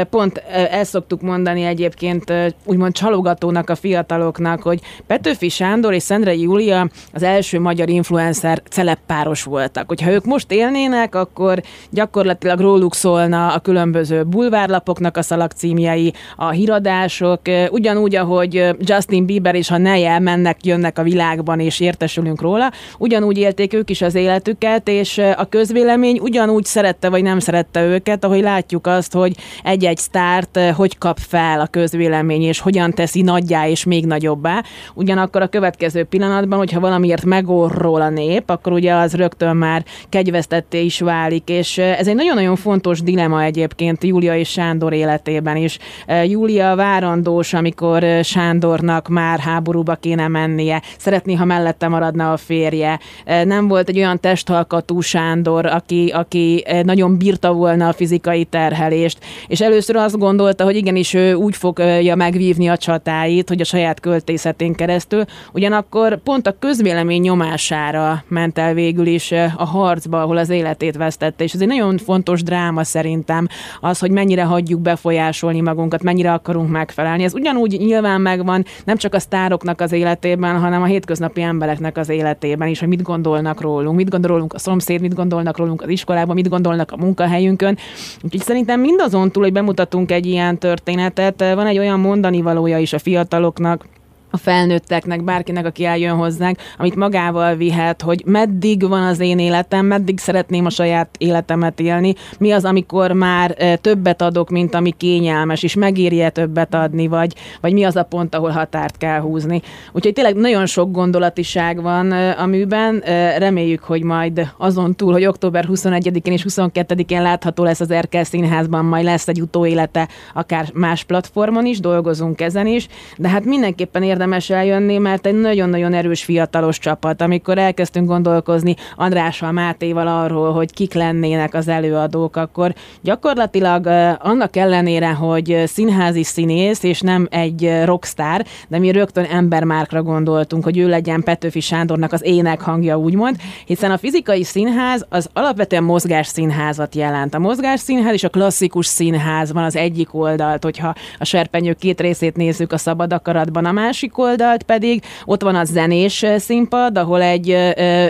pont 0.10 0.38
ezt 0.72 0.90
szoktuk 0.90 1.22
mondani 1.22 1.64
egyébként 1.64 2.34
úgymond 2.66 2.94
csalogatónak 2.94 3.70
a 3.70 3.76
fiataloknak, 3.76 4.62
hogy 4.62 4.80
Petőfi 5.08 5.50
Sándor 5.50 5.94
és 5.94 6.04
Szendrei 6.04 6.42
Júlia 6.42 6.90
az 7.14 7.24
első 7.24 7.60
magyar 7.60 7.90
influencer 7.90 8.62
celeppáros 8.70 9.44
voltak. 9.44 9.88
Hogyha 9.88 10.12
ők 10.12 10.26
most 10.26 10.52
élnének, 10.52 11.16
akkor 11.16 11.62
gyakorlatilag 11.90 12.60
róluk 12.60 12.96
szólna 12.96 13.54
a 13.54 13.60
különböző 13.60 14.24
bulvárlapoknak 14.24 15.18
a 15.18 15.22
szalagcímjei, 15.22 16.14
a 16.36 16.50
híradások, 16.50 17.42
ugyanúgy, 17.70 18.16
ahogy 18.16 18.76
Justin 18.80 19.26
Bieber 19.26 19.56
és 19.56 19.72
a 19.72 19.78
neje 19.78 20.20
mennek, 20.20 20.66
jönnek 20.66 21.00
a 21.00 21.04
világban, 21.04 21.60
és 21.60 21.80
értesülünk 21.80 22.42
róla, 22.42 22.72
ugyanúgy 22.98 23.38
élték 23.38 23.74
ők 23.74 23.90
is 23.90 24.02
az 24.02 24.16
életüket, 24.16 24.88
és 24.88 25.18
a 25.18 25.46
közvélemény 25.50 26.03
közvélemény 26.04 26.20
ugyanúgy 26.20 26.66
szerette 26.66 27.10
vagy 27.10 27.24
nem 27.24 27.40
szerette 27.40 27.84
őket, 27.84 28.24
ahogy 28.24 28.42
látjuk 28.42 28.88
azt, 28.88 29.14
hogy 29.14 29.36
egy-egy 29.64 29.98
sztárt 29.98 30.58
eh, 30.58 30.76
hogy 30.76 30.98
kap 30.98 31.18
fel 31.20 31.60
a 31.60 31.68
közvélemény, 31.68 32.42
és 32.42 32.60
hogyan 32.60 32.92
teszi 32.92 33.22
nagyjá 33.22 33.68
és 33.68 33.84
még 33.84 34.06
nagyobbá. 34.06 34.64
Ugyanakkor 34.94 35.42
a 35.42 35.48
következő 35.48 36.04
pillanatban, 36.04 36.58
hogyha 36.58 36.80
valamiért 36.80 37.26
megorról 37.26 38.02
a 38.02 38.10
nép, 38.10 38.50
akkor 38.50 38.72
ugye 38.72 38.94
az 38.94 39.14
rögtön 39.14 39.56
már 39.56 39.86
kegyvesztetté 40.10 40.84
is 40.84 41.00
válik, 41.00 41.50
és 41.50 41.78
eh, 41.78 42.00
ez 42.00 42.08
egy 42.08 42.16
nagyon-nagyon 42.16 42.56
fontos 42.56 43.02
dilema 43.02 43.44
egyébként 43.44 44.04
Júlia 44.04 44.36
és 44.36 44.50
Sándor 44.50 44.94
életében 44.94 45.56
is. 45.56 45.78
Eh, 46.06 46.30
Júlia 46.30 46.76
várandós, 46.76 47.54
amikor 47.54 48.04
Sándornak 48.24 49.08
már 49.08 49.40
háborúba 49.40 49.96
kéne 49.96 50.28
mennie, 50.28 50.82
szeretné, 50.98 51.34
ha 51.34 51.46
mellette 51.46 51.88
maradna 51.88 52.32
a 52.32 52.38
férje. 52.38 53.00
Nem 53.26 53.68
volt 53.68 53.90
egy 53.90 53.98
olyan 53.98 54.20
testalkatú 54.20 55.00
Sándor, 55.02 55.66
aki 55.66 55.93
aki, 55.94 56.12
aki 56.14 56.64
eh, 56.66 56.84
nagyon 56.84 57.18
bírta 57.18 57.54
volna 57.54 57.88
a 57.88 57.94
fizikai 57.94 58.44
terhelést, 58.44 59.18
és 59.48 59.62
először 59.62 59.96
azt 59.96 60.18
gondolta, 60.18 60.64
hogy 60.64 60.76
igenis 60.76 61.14
ő 61.14 61.34
úgy 61.34 61.56
fogja 61.56 62.16
megvívni 62.16 62.68
a 62.68 62.78
csatáit, 62.78 63.48
hogy 63.48 63.62
a 63.62 63.64
saját 63.64 64.00
költészetén 64.00 64.74
keresztül, 64.74 65.24
ugyanakkor 65.54 66.18
pont 66.24 66.48
a 66.48 66.56
közvélemény 66.60 67.22
nyomására 67.22 68.24
ment 68.28 68.58
el 68.58 68.74
végül 68.74 69.06
is 69.06 69.32
eh, 69.32 69.62
a 69.62 69.66
harcba, 69.66 70.22
ahol 70.22 70.38
az 70.38 70.50
életét 70.50 70.98
vesztette, 70.98 71.44
és 71.44 71.54
ez 71.54 71.62
egy 71.62 71.68
nagyon 71.68 71.98
fontos 71.98 72.44
dráma 72.44 72.84
szerintem, 72.84 73.48
az, 73.82 74.00
hogy 74.00 74.12
mennyire 74.12 74.44
hagyjuk 74.44 74.82
befolyásolni 74.82 75.62
magunkat, 75.62 76.04
mennyire 76.04 76.34
akarunk 76.34 76.70
megfelelni. 76.70 77.24
Ez 77.24 77.34
ugyanúgy 77.34 77.78
nyilván 77.80 78.22
megvan 78.22 78.66
nem 78.86 78.98
csak 78.98 79.14
a 79.14 79.20
sztároknak 79.20 79.82
az 79.82 79.92
életében, 79.92 80.60
hanem 80.60 80.82
a 80.82 80.86
hétköznapi 80.86 81.42
embereknek 81.42 81.98
az 81.98 82.10
életében 82.10 82.68
is, 82.68 82.80
hogy 82.80 82.88
mit 82.88 83.02
gondolnak 83.02 83.62
rólunk, 83.62 83.96
mit 83.96 84.10
gondolunk 84.10 84.54
a 84.54 84.60
szomszéd, 84.60 85.02
mit 85.02 85.14
gondolnak 85.14 85.58
rólunk 85.58 85.83
az 85.84 85.90
iskolában, 85.90 86.36
mit 86.36 86.50
gondolnak 86.50 86.92
a 86.92 86.98
munkahelyünkön. 86.98 87.78
Úgyhogy 88.22 88.42
szerintem 88.42 88.80
mindazon 88.80 89.32
túl, 89.32 89.44
hogy 89.44 89.54
bemutatunk 89.54 90.12
egy 90.12 90.26
ilyen 90.26 90.58
történetet, 90.58 91.40
van 91.40 91.66
egy 91.68 91.78
olyan 91.78 92.00
mondani 92.00 92.42
valója 92.42 92.78
is 92.78 92.94
a 92.94 93.00
fiataloknak, 93.00 93.86
a 94.34 94.38
felnőtteknek, 94.38 95.24
bárkinek, 95.24 95.66
aki 95.66 95.86
eljön 95.86 96.16
hozzánk, 96.16 96.58
amit 96.78 96.96
magával 96.96 97.56
vihet, 97.56 98.02
hogy 98.02 98.24
meddig 98.26 98.88
van 98.88 99.04
az 99.04 99.20
én 99.20 99.40
életem, 99.40 99.86
meddig 99.86 100.20
szeretném 100.20 100.66
a 100.66 100.70
saját 100.70 101.10
életemet 101.18 101.80
élni, 101.80 102.14
mi 102.38 102.52
az, 102.52 102.66
amikor 102.66 103.12
már 103.12 103.56
többet 103.82 104.22
adok, 104.22 104.50
mint 104.50 104.76
ami 104.76 104.92
kényelmes, 104.98 105.64
és 105.64 105.76
megírja 105.76 106.30
többet 106.30 106.74
adni, 106.74 107.08
vagy, 107.08 107.34
vagy 107.62 107.74
mi 107.74 107.84
az 107.84 107.96
a 107.96 108.04
pont, 108.04 108.36
ahol 108.36 108.50
határt 108.50 108.98
kell 108.98 109.20
húzni. 109.20 109.62
Úgyhogy 109.92 110.14
tényleg 110.14 110.36
nagyon 110.36 110.66
sok 110.66 110.92
gondolatiság 110.92 111.82
van 111.82 112.12
a 112.12 112.46
műben, 112.46 113.04
reméljük, 113.38 113.84
hogy 113.84 114.04
majd 114.04 114.54
azon 114.58 114.96
túl, 114.96 115.12
hogy 115.12 115.26
október 115.26 115.66
21-én 115.70 116.34
és 116.34 116.46
22-én 116.50 117.22
látható 117.22 117.64
lesz 117.64 117.80
az 117.80 117.92
Erkel 117.92 118.24
Színházban, 118.24 118.86
majd 118.86 119.04
lesz 119.04 119.28
egy 119.28 119.42
utóélete, 119.42 120.08
akár 120.34 120.70
más 120.74 121.04
platformon 121.04 121.66
is, 121.66 121.80
dolgozunk 121.80 122.42
ezen 122.42 122.68
is, 122.68 122.88
de 123.18 123.30
hát 123.30 123.46
mindenképpen 123.46 124.04
érdemes 124.04 124.22
érdemes 124.24 124.50
eljönni, 124.50 124.98
mert 124.98 125.26
egy 125.26 125.40
nagyon-nagyon 125.40 125.94
erős 125.94 126.24
fiatalos 126.24 126.80
csapat. 126.80 127.22
Amikor 127.22 127.58
elkezdtünk 127.58 128.08
gondolkozni 128.08 128.76
Andrással, 128.96 129.52
Mátéval 129.52 130.08
arról, 130.08 130.54
hogy 130.54 130.74
kik 130.74 130.94
lennének 130.94 131.54
az 131.54 131.68
előadók, 131.68 132.36
akkor 132.36 132.74
gyakorlatilag 133.02 133.86
annak 134.20 134.56
ellenére, 134.56 135.12
hogy 135.14 135.64
színházi 135.66 136.24
színész, 136.24 136.84
és 136.84 137.02
nem 137.02 137.28
egy 137.32 137.72
rockstar, 137.86 138.44
de 138.68 138.80
mi 138.80 138.92
rögtön 138.92 139.24
embermárkra 139.24 140.04
gondoltunk, 140.04 140.64
hogy 140.64 140.78
ő 140.78 140.88
legyen 140.88 141.24
Petőfi 141.24 141.60
Sándornak 141.60 142.12
az 142.12 142.24
ének 142.24 142.62
hangja, 142.62 142.98
úgymond, 142.98 143.36
hiszen 143.66 143.92
a 143.92 143.98
fizikai 143.98 144.44
színház 144.44 145.06
az 145.10 145.30
alapvetően 145.34 145.84
mozgás 145.84 146.28
színházat 146.28 146.96
jelent. 146.96 147.34
A 147.34 147.40
mozgás 147.40 147.80
színház 147.80 148.14
és 148.14 148.24
a 148.24 148.30
klasszikus 148.30 148.86
színház 148.86 149.52
van 149.52 149.64
az 149.64 149.76
egyik 149.76 150.14
oldalt, 150.14 150.64
hogyha 150.64 150.94
a 151.20 151.26
serpenyő 151.26 151.74
két 151.74 152.02
részét 152.02 152.36
nézzük 152.36 152.72
a 152.72 152.78
szabad 152.78 153.14
akaratban, 153.14 153.66
a 153.66 153.72
másik 153.72 154.13
másik 154.18 154.18
oldalt 154.18 154.64
pedig 154.64 155.04
ott 155.26 155.42
van 155.42 155.56
a 155.56 155.64
zenés 155.64 156.26
színpad, 156.38 156.98
ahol 156.98 157.22
egy 157.22 157.50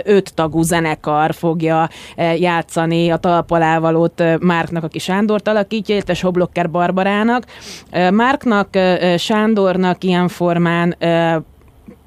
öt 0.04 0.34
tagú 0.34 0.62
zenekar 0.62 1.34
fogja 1.34 1.88
játszani 2.38 3.10
a 3.10 3.16
talpalávalót 3.16 4.22
Márknak, 4.40 4.84
aki 4.84 4.98
Sándort 4.98 5.48
alakítja, 5.48 5.94
illetve 5.94 6.14
Soblokker 6.14 6.70
Barbarának. 6.70 7.44
Márknak, 8.10 8.68
Sándornak 9.16 10.04
ilyen 10.04 10.28
formán 10.28 10.96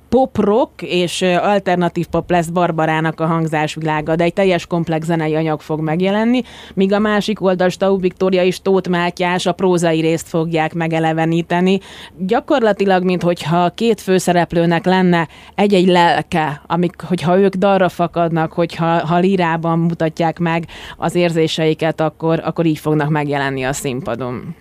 pop 0.10 0.38
rock 0.38 0.82
és 0.82 1.22
alternatív 1.22 2.06
pop 2.06 2.30
lesz 2.30 2.48
Barbarának 2.48 3.20
a 3.20 3.26
hangzásvilága, 3.26 4.16
de 4.16 4.24
egy 4.24 4.34
teljes 4.34 4.66
komplex 4.66 5.06
zenei 5.06 5.36
anyag 5.36 5.62
fog 5.62 5.80
megjelenni, 5.80 6.42
míg 6.74 6.94
a 6.94 7.00
másik 7.00 7.42
oldal 7.42 7.70
Stau 7.70 8.00
Viktória 8.00 8.44
és 8.44 8.62
Tóth 8.62 8.90
Mátyás 8.90 9.46
a 9.46 9.52
prózai 9.52 10.02
részt 10.02 10.28
fogják 10.28 10.74
megeleveníteni. 10.74 11.80
Gyakorlatilag, 12.18 13.04
mint 13.04 13.24
hogyha 13.24 13.70
két 13.70 14.02
főszereplőnek 14.02 14.86
lenne 14.86 15.28
egy-egy 15.56 15.88
lelke, 15.88 16.62
amik, 16.68 17.02
hogyha 17.02 17.38
ők 17.38 17.56
darra 17.56 17.90
fakadnak, 17.90 18.54
hogyha 18.54 19.06
ha 19.06 19.18
lírában 19.18 19.80
mutatják 19.80 20.40
meg 20.40 20.66
az 20.98 21.16
érzéseiket, 21.16 22.02
akkor, 22.02 22.42
akkor 22.44 22.66
így 22.66 22.80
fognak 22.80 23.10
megjelenni 23.10 23.64
a 23.64 23.74
színpadon. 23.74 24.56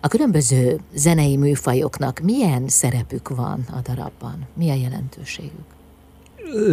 A 0.00 0.08
különböző 0.08 0.78
zenei 0.94 1.36
műfajoknak 1.36 2.20
milyen 2.22 2.68
szerepük 2.68 3.28
van 3.28 3.64
a 3.70 3.80
darabban? 3.88 4.46
Milyen 4.54 4.76
jelentőségük? 4.76 5.64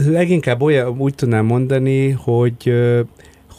Leginkább 0.05 0.61
olyan, 0.61 0.99
úgy 1.01 1.15
tudnám 1.15 1.45
mondani, 1.45 2.09
hogy, 2.09 2.73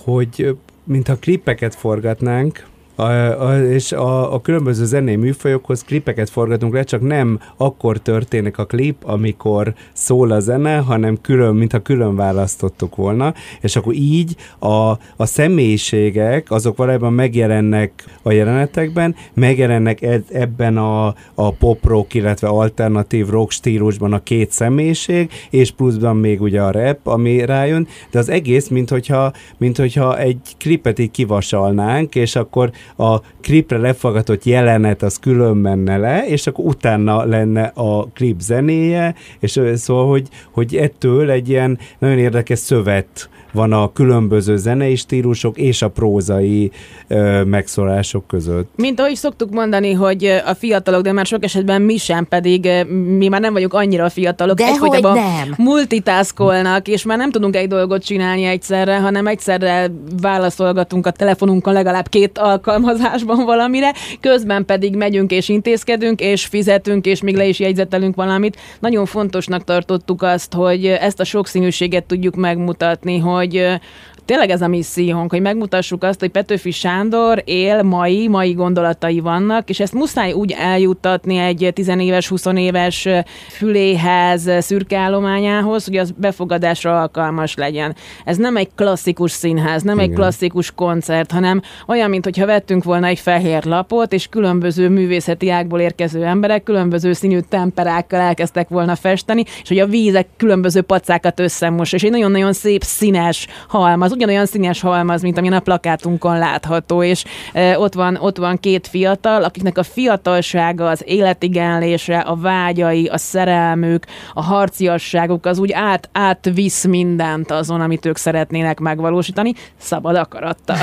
hogy 0.05 0.57
mintha 0.85 1.17
klippeket 1.17 1.75
forgatnánk, 1.75 2.68
a, 2.99 3.49
a, 3.49 3.63
és 3.63 3.93
a, 3.93 4.35
a 4.35 4.41
különböző 4.41 4.85
zenei 4.85 5.17
műfajokhoz 5.17 5.83
klipeket 5.83 6.31
forgatunk 6.31 6.73
le, 6.73 6.83
csak 6.83 7.01
nem 7.01 7.41
akkor 7.57 7.99
történik 7.99 8.59
a 8.59 8.65
klip, 8.65 8.97
amikor 9.05 9.75
szól 9.93 10.31
a 10.31 10.41
zene, 10.41 10.77
hanem 10.77 11.21
külön, 11.21 11.55
mintha 11.55 11.79
külön 11.79 12.17
választottuk 12.17 12.97
volna, 12.97 13.35
és 13.61 13.77
akkor 13.77 13.95
így 13.95 14.37
a, 14.59 14.91
a 15.17 15.27
személyiségek, 15.27 16.51
azok 16.51 16.77
valójában 16.77 17.13
megjelennek 17.13 18.05
a 18.23 18.33
jelenetekben, 18.33 19.15
megjelennek 19.35 20.03
ed, 20.03 20.25
ebben 20.33 20.77
a, 20.77 21.07
a 21.35 21.53
pop 21.53 21.85
rock, 21.87 22.15
illetve 22.15 22.49
alternatív 22.49 23.29
rock 23.29 23.51
stílusban 23.51 24.13
a 24.13 24.23
két 24.23 24.51
személyiség, 24.51 25.31
és 25.51 25.71
pluszban 25.71 26.17
még 26.17 26.41
ugye 26.41 26.63
a 26.63 26.71
rap, 26.71 27.07
ami 27.07 27.45
rájön, 27.45 27.87
de 28.11 28.19
az 28.19 28.29
egész, 28.29 28.69
mint 28.69 28.91
hogyha, 28.91 29.33
mint 29.57 29.77
hogyha 29.77 30.19
egy 30.19 30.41
klipet 30.59 30.99
így 30.99 31.11
kivasalnánk, 31.11 32.15
és 32.15 32.37
akkor 32.37 32.71
a 32.97 33.21
klipre 33.41 33.79
lefagatott 33.79 34.45
jelenet 34.45 35.03
az 35.03 35.17
külön 35.17 35.57
menne 35.57 35.97
le, 35.97 36.27
és 36.27 36.47
akkor 36.47 36.65
utána 36.65 37.25
lenne 37.25 37.73
a 37.75 38.09
klip 38.15 38.41
zenéje, 38.41 39.15
és 39.41 39.61
szóval, 39.75 40.09
hogy, 40.09 40.29
hogy 40.53 40.77
ettől 40.77 41.31
egy 41.31 41.49
ilyen 41.49 41.79
nagyon 41.99 42.19
érdekes 42.19 42.59
szövet 42.59 43.31
van 43.53 43.73
a 43.73 43.93
különböző 43.93 44.57
zenei 44.57 44.97
stílusok 44.97 45.59
és 45.59 45.83
a 45.83 45.89
prózai 45.89 46.71
ö, 47.09 47.45
megszólások 47.45 48.27
között. 48.27 48.71
Mint 48.77 49.01
ahogy 49.01 49.15
szoktuk 49.15 49.51
mondani, 49.51 49.93
hogy 49.93 50.25
a 50.47 50.55
fiatalok, 50.55 51.03
de 51.03 51.13
már 51.13 51.27
sok 51.27 51.45
esetben 51.45 51.83
mi 51.83 51.97
sem, 51.97 52.27
pedig 52.27 52.69
mi 53.17 53.29
már 53.29 53.41
nem 53.41 53.53
vagyunk 53.53 53.75
annyira 53.75 54.09
fiatalok, 54.09 54.57
de 54.57 54.65
egyfolytában 54.65 55.15
nem. 55.15 55.55
multitaskolnak, 55.57 56.89
és 56.89 57.05
már 57.05 57.19
nem 57.19 57.31
tudunk 57.31 57.57
egy 57.57 57.69
dolgot 57.69 58.05
csinálni 58.05 58.45
egyszerre, 58.45 58.99
hanem 58.99 59.27
egyszerre 59.27 59.91
válaszolgatunk 60.21 61.07
a 61.07 61.11
telefonunkon 61.11 61.73
legalább 61.73 62.09
két 62.09 62.39
alkalmazásban 62.39 63.45
valamire, 63.45 63.93
közben 64.21 64.65
pedig 64.65 64.97
megyünk 64.97 65.31
és 65.31 65.49
intézkedünk, 65.49 66.21
és 66.21 66.47
fizetünk, 66.47 67.07
és 67.07 67.23
még 67.23 67.37
le 67.37 67.47
is 67.47 67.59
jegyzetelünk 67.59 68.15
valamit. 68.15 68.57
Nagyon 68.81 69.07
fontosnak 69.07 69.65
tartottuk 69.65 70.23
azt, 70.23 70.55
hogy 70.55 70.87
ezt 70.87 71.21
a 71.21 71.25
sokszínűséget 71.25 72.05
tudjuk 72.05 72.35
megmutatni, 72.35 73.19
hogy 73.19 73.48
hogy 73.49 73.81
tényleg 74.29 74.51
ez 74.51 74.63
a 74.63 74.69
missziónk, 74.69 75.31
hogy 75.31 75.41
megmutassuk 75.41 76.03
azt, 76.03 76.21
hogy 76.21 76.29
Petőfi 76.31 76.71
Sándor 76.71 77.43
él 77.45 77.83
mai, 77.83 78.29
mai 78.29 78.53
gondolatai 78.53 79.21
vannak, 79.21 79.71
és 79.71 79.81
ezt 79.81 79.93
muszáj 79.93 80.33
úgy 80.33 80.55
eljuttatni 80.59 81.37
egy 81.37 81.71
tizenéves, 81.75 82.29
huszonéves 82.29 83.09
füléhez, 83.51 84.51
szürkeállományához, 84.59 85.85
hogy 85.85 85.97
az 85.97 86.11
befogadásra 86.11 87.01
alkalmas 87.01 87.55
legyen. 87.55 87.97
Ez 88.25 88.37
nem 88.37 88.57
egy 88.57 88.69
klasszikus 88.75 89.31
színház, 89.31 89.83
nem 89.83 89.99
Igen. 89.99 90.11
egy 90.11 90.17
klasszikus 90.17 90.71
koncert, 90.75 91.31
hanem 91.31 91.61
olyan, 91.87 92.11
mintha 92.11 92.47
vettünk 92.47 92.85
volna 92.85 93.07
egy 93.07 93.19
fehér 93.19 93.65
lapot, 93.65 94.13
és 94.13 94.27
különböző 94.27 94.89
művészeti 94.89 95.51
ágból 95.51 95.81
érkező 95.81 96.25
emberek 96.25 96.63
különböző 96.63 97.13
színű 97.13 97.39
temperákkal 97.49 98.21
elkezdtek 98.21 98.69
volna 98.69 98.95
festeni, 98.95 99.45
és 99.63 99.69
hogy 99.69 99.79
a 99.79 99.87
vízek 99.87 100.27
különböző 100.37 100.81
pacákat 100.81 101.41
összemos, 101.41 101.93
és 101.93 102.03
egy 102.03 102.11
nagyon-nagyon 102.11 102.53
szép 102.53 102.83
színes 102.83 103.47
halmaz, 103.69 104.17
ugyanolyan 104.19 104.47
színes 104.47 104.81
halmaz, 104.81 105.23
mint 105.23 105.39
amilyen 105.39 105.57
a 105.57 105.61
plakátunkon 105.61 106.39
látható, 106.39 107.03
és 107.03 107.25
e, 107.53 107.79
ott, 107.79 107.95
van, 107.95 108.17
ott 108.21 108.37
van 108.37 108.59
két 108.59 108.87
fiatal, 108.87 109.45
akiknek 109.45 109.79
a 109.79 109.83
fiatalsága, 109.83 110.89
az 110.89 111.03
életigenlése, 111.07 112.19
a 112.19 112.37
vágyai, 112.37 113.07
a 113.07 113.19
szerelmük, 113.19 114.05
a 114.35 114.43
harciasságuk 114.43 115.47
az 115.47 115.59
úgy 115.59 115.73
át, 115.73 116.09
átvisz 116.13 116.85
mindent 116.85 117.51
azon, 117.51 117.81
amit 117.81 118.07
ők 118.07 118.17
szeretnének 118.17 118.79
megvalósítani, 118.79 119.53
szabad 119.77 120.17
akarattal. 120.17 120.79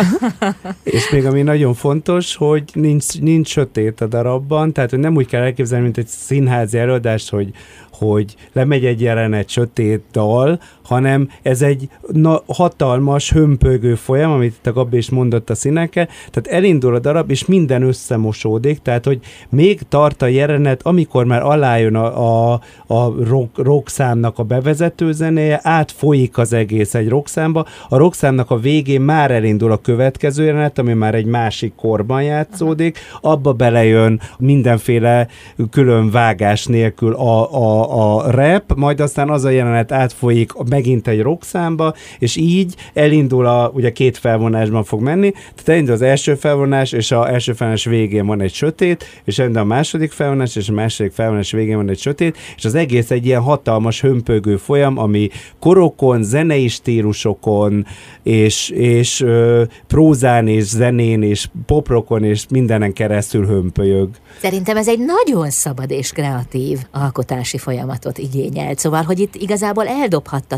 és 0.83 1.09
még 1.09 1.25
ami 1.25 1.41
nagyon 1.41 1.73
fontos, 1.73 2.35
hogy 2.35 2.63
nincs, 2.73 3.19
nincs 3.19 3.47
sötét 3.47 4.01
a 4.01 4.07
darabban, 4.07 4.73
tehát 4.73 4.89
hogy 4.89 4.99
nem 4.99 5.15
úgy 5.15 5.27
kell 5.27 5.41
elképzelni, 5.41 5.83
mint 5.83 5.97
egy 5.97 6.07
színházi 6.07 6.77
előadást, 6.77 7.29
hogy 7.29 7.53
hogy 7.97 8.35
lemegy 8.53 8.85
egy 8.85 9.01
jelenet 9.01 9.49
sötét 9.49 10.03
dal, 10.11 10.59
hanem 10.85 11.29
ez 11.41 11.61
egy 11.61 11.87
na, 12.11 12.41
hatalmas, 12.47 13.31
hömpögő 13.31 13.95
folyam, 13.95 14.31
amit 14.31 14.53
itt 14.57 14.67
a 14.67 14.73
Gabi 14.73 14.97
is 14.97 15.09
mondott 15.09 15.49
a 15.49 15.55
színekkel, 15.55 16.07
tehát 16.31 16.59
elindul 16.59 16.95
a 16.95 16.99
darab, 16.99 17.31
és 17.31 17.45
minden 17.45 17.81
összemosódik, 17.81 18.79
tehát 18.81 19.05
hogy 19.05 19.19
még 19.49 19.81
tart 19.89 20.21
a 20.21 20.27
jelenet, 20.27 20.81
amikor 20.83 21.25
már 21.25 21.41
alájön 21.41 21.95
a, 21.95 22.51
a, 22.51 22.61
a 22.87 23.13
rock, 23.23 23.57
rock 23.57 23.89
számnak 23.89 24.39
a 24.39 24.43
bevezető 24.43 25.11
zenéje, 25.11 25.59
átfolyik 25.63 26.37
az 26.37 26.53
egész 26.53 26.93
egy 26.93 27.09
rock 27.09 27.27
számba, 27.27 27.65
a 27.89 27.97
rock 27.97 28.13
számnak 28.13 28.51
a 28.51 28.57
végén 28.57 29.01
már 29.01 29.31
elindul 29.31 29.71
a 29.71 29.77
következő 29.77 30.43
jelenet, 30.43 30.79
ami 30.79 30.93
már 30.93 31.15
egy 31.15 31.25
másik 31.25 31.75
korban 31.75 32.23
játszódik, 32.23 32.99
abba 33.21 33.53
belejön 33.53 34.21
mindenféle 34.37 35.27
külön 35.71 36.11
vágás 36.11 36.65
nélkül 36.65 37.13
a, 37.13 37.53
a, 37.53 38.15
a 38.15 38.31
rap, 38.31 38.73
majd 38.75 38.99
aztán 38.99 39.29
az 39.29 39.43
a 39.43 39.49
jelenet 39.49 39.91
átfolyik 39.91 40.55
megint 40.75 41.07
egy 41.07 41.21
rock 41.21 41.43
számba, 41.43 41.93
és 42.19 42.35
így 42.35 42.75
elindul 42.93 43.45
a, 43.45 43.71
ugye 43.73 43.91
két 43.91 44.17
felvonásban 44.17 44.83
fog 44.83 45.01
menni, 45.01 45.31
tehát 45.31 45.69
elindul 45.69 45.93
az 45.93 46.01
első 46.01 46.35
felvonás, 46.35 46.91
és 46.91 47.11
a 47.11 47.29
első 47.29 47.53
felvonás 47.53 47.85
végén 47.85 48.25
van 48.25 48.41
egy 48.41 48.53
sötét, 48.53 49.05
és 49.23 49.39
elindul 49.39 49.61
a 49.61 49.65
második 49.65 50.11
felvonás, 50.11 50.55
és 50.55 50.69
a 50.69 50.73
második 50.73 51.11
felvonás 51.11 51.51
végén 51.51 51.75
van 51.75 51.89
egy 51.89 51.99
sötét, 51.99 52.37
és 52.57 52.65
az 52.65 52.75
egész 52.75 53.11
egy 53.11 53.25
ilyen 53.25 53.41
hatalmas 53.41 54.01
hömpögő 54.01 54.57
folyam, 54.57 54.97
ami 54.97 55.29
korokon, 55.59 56.23
zenei 56.23 56.67
stílusokon, 56.67 57.85
és, 58.23 58.69
és 58.69 59.21
ö, 59.21 59.63
prózán, 59.87 60.47
és 60.47 60.63
zenén, 60.63 61.21
és 61.21 61.47
poprokon, 61.65 62.23
és 62.23 62.45
mindenen 62.49 62.93
keresztül 62.93 63.45
hömpölyög. 63.45 64.09
Szerintem 64.41 64.77
ez 64.77 64.87
egy 64.87 64.99
nagyon 64.99 65.49
szabad 65.49 65.91
és 65.91 66.11
kreatív 66.11 66.79
alkotási 66.91 67.57
folyamatot 67.57 68.17
igényelt. 68.17 68.79
Szóval, 68.79 69.03
hogy 69.03 69.19
itt 69.19 69.35
igazából 69.35 69.87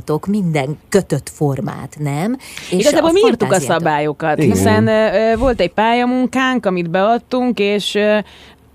eldobhattatok 0.08 0.26
minden 0.26 0.78
kötött 0.90 1.30
formát, 1.30 1.96
nem? 2.00 2.38
És 2.72 2.80
igazából 2.80 3.12
mi 3.12 3.20
írtuk 3.26 3.52
a 3.52 3.60
szabályokat, 3.60 4.38
Igen. 4.38 4.52
hiszen 4.52 4.88
uh, 4.88 5.40
volt 5.40 5.60
egy 5.60 5.74
pályamunkánk, 5.74 6.66
amit 6.66 6.90
beadtunk, 6.90 7.60
és 7.60 7.94
uh, 7.94 8.24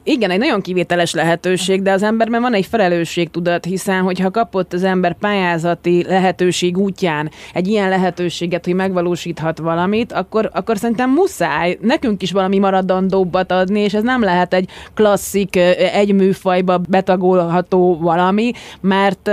igen, 0.04 0.30
egy 0.30 0.38
nagyon 0.38 0.60
kivételes 0.60 1.14
lehetőség, 1.14 1.82
de 1.82 1.92
az 1.92 2.02
emberben 2.02 2.40
van 2.40 2.54
egy 2.54 2.66
felelősségtudat, 2.66 3.64
hiszen 3.64 4.02
hogyha 4.02 4.30
kapott 4.30 4.72
az 4.72 4.84
ember 4.84 5.14
pályázati 5.14 6.04
lehetőség 6.04 6.78
útján 6.78 7.30
egy 7.52 7.68
ilyen 7.68 7.88
lehetőséget, 7.88 8.64
hogy 8.64 8.74
megvalósíthat 8.74 9.58
valamit, 9.58 10.12
akkor, 10.12 10.50
akkor 10.52 10.78
szerintem 10.78 11.10
muszáj 11.10 11.78
nekünk 11.80 12.22
is 12.22 12.32
valami 12.32 12.58
maradandóbbat 12.58 13.52
adni, 13.52 13.80
és 13.80 13.94
ez 13.94 14.02
nem 14.02 14.22
lehet 14.22 14.54
egy 14.54 14.68
klasszik, 14.94 15.56
egy 15.92 16.14
műfajba 16.14 16.78
betagolható 16.88 17.98
valami, 17.98 18.52
mert 18.80 19.30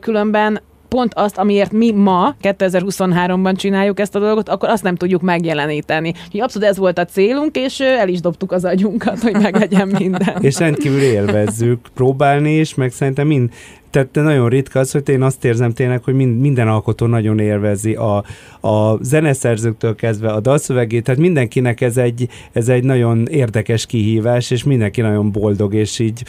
különben 0.00 0.60
pont 0.88 1.14
azt, 1.14 1.38
amiért 1.38 1.72
mi 1.72 1.92
ma, 1.92 2.34
2023-ban 2.42 3.56
csináljuk 3.56 4.00
ezt 4.00 4.14
a 4.14 4.18
dolgot, 4.18 4.48
akkor 4.48 4.68
azt 4.68 4.82
nem 4.82 4.96
tudjuk 4.96 5.22
megjeleníteni. 5.22 6.08
Úgyhogy 6.24 6.40
abszolút 6.40 6.68
ez 6.68 6.76
volt 6.76 6.98
a 6.98 7.04
célunk, 7.04 7.56
és 7.56 7.80
el 7.80 8.08
is 8.08 8.20
dobtuk 8.20 8.52
az 8.52 8.64
agyunkat, 8.64 9.20
hogy 9.20 9.32
meglegyen 9.32 9.88
minden. 9.98 10.36
és 10.40 10.58
rendkívül 10.58 11.00
élvezzük 11.00 11.86
próbálni 11.94 12.58
is, 12.58 12.74
meg 12.74 12.92
szerintem 12.92 13.26
mind, 13.26 13.50
tehát 13.90 14.08
nagyon 14.12 14.48
ritka 14.48 14.78
az, 14.78 14.90
hogy 14.90 15.08
én 15.08 15.22
azt 15.22 15.44
érzem 15.44 15.72
tényleg, 15.72 16.04
hogy 16.04 16.14
mind, 16.14 16.40
minden 16.40 16.68
alkotó 16.68 17.06
nagyon 17.06 17.38
élvezi 17.38 17.94
a, 17.94 18.24
a 18.68 19.04
zeneszerzőktől 19.04 19.94
kezdve 19.94 20.30
a 20.30 20.40
dalszövegét, 20.40 21.04
tehát 21.04 21.20
mindenkinek 21.20 21.80
ez 21.80 21.96
egy, 21.96 22.28
ez 22.52 22.68
egy 22.68 22.84
nagyon 22.84 23.26
érdekes 23.26 23.86
kihívás, 23.86 24.50
és 24.50 24.64
mindenki 24.64 25.00
nagyon 25.00 25.32
boldog, 25.32 25.74
és 25.74 25.98
így 25.98 26.24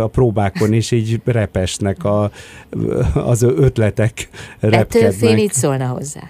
a 0.00 0.06
próbákon 0.06 0.72
is 0.72 0.90
így 0.90 1.20
repesnek 1.24 2.04
a, 2.04 2.30
az 3.14 3.42
ötletek 3.42 4.28
repkednek. 4.60 5.12
Ettől 5.12 5.28
fél 5.28 5.38
így 5.38 5.52
szólna 5.52 5.86
hozzá. 5.86 6.20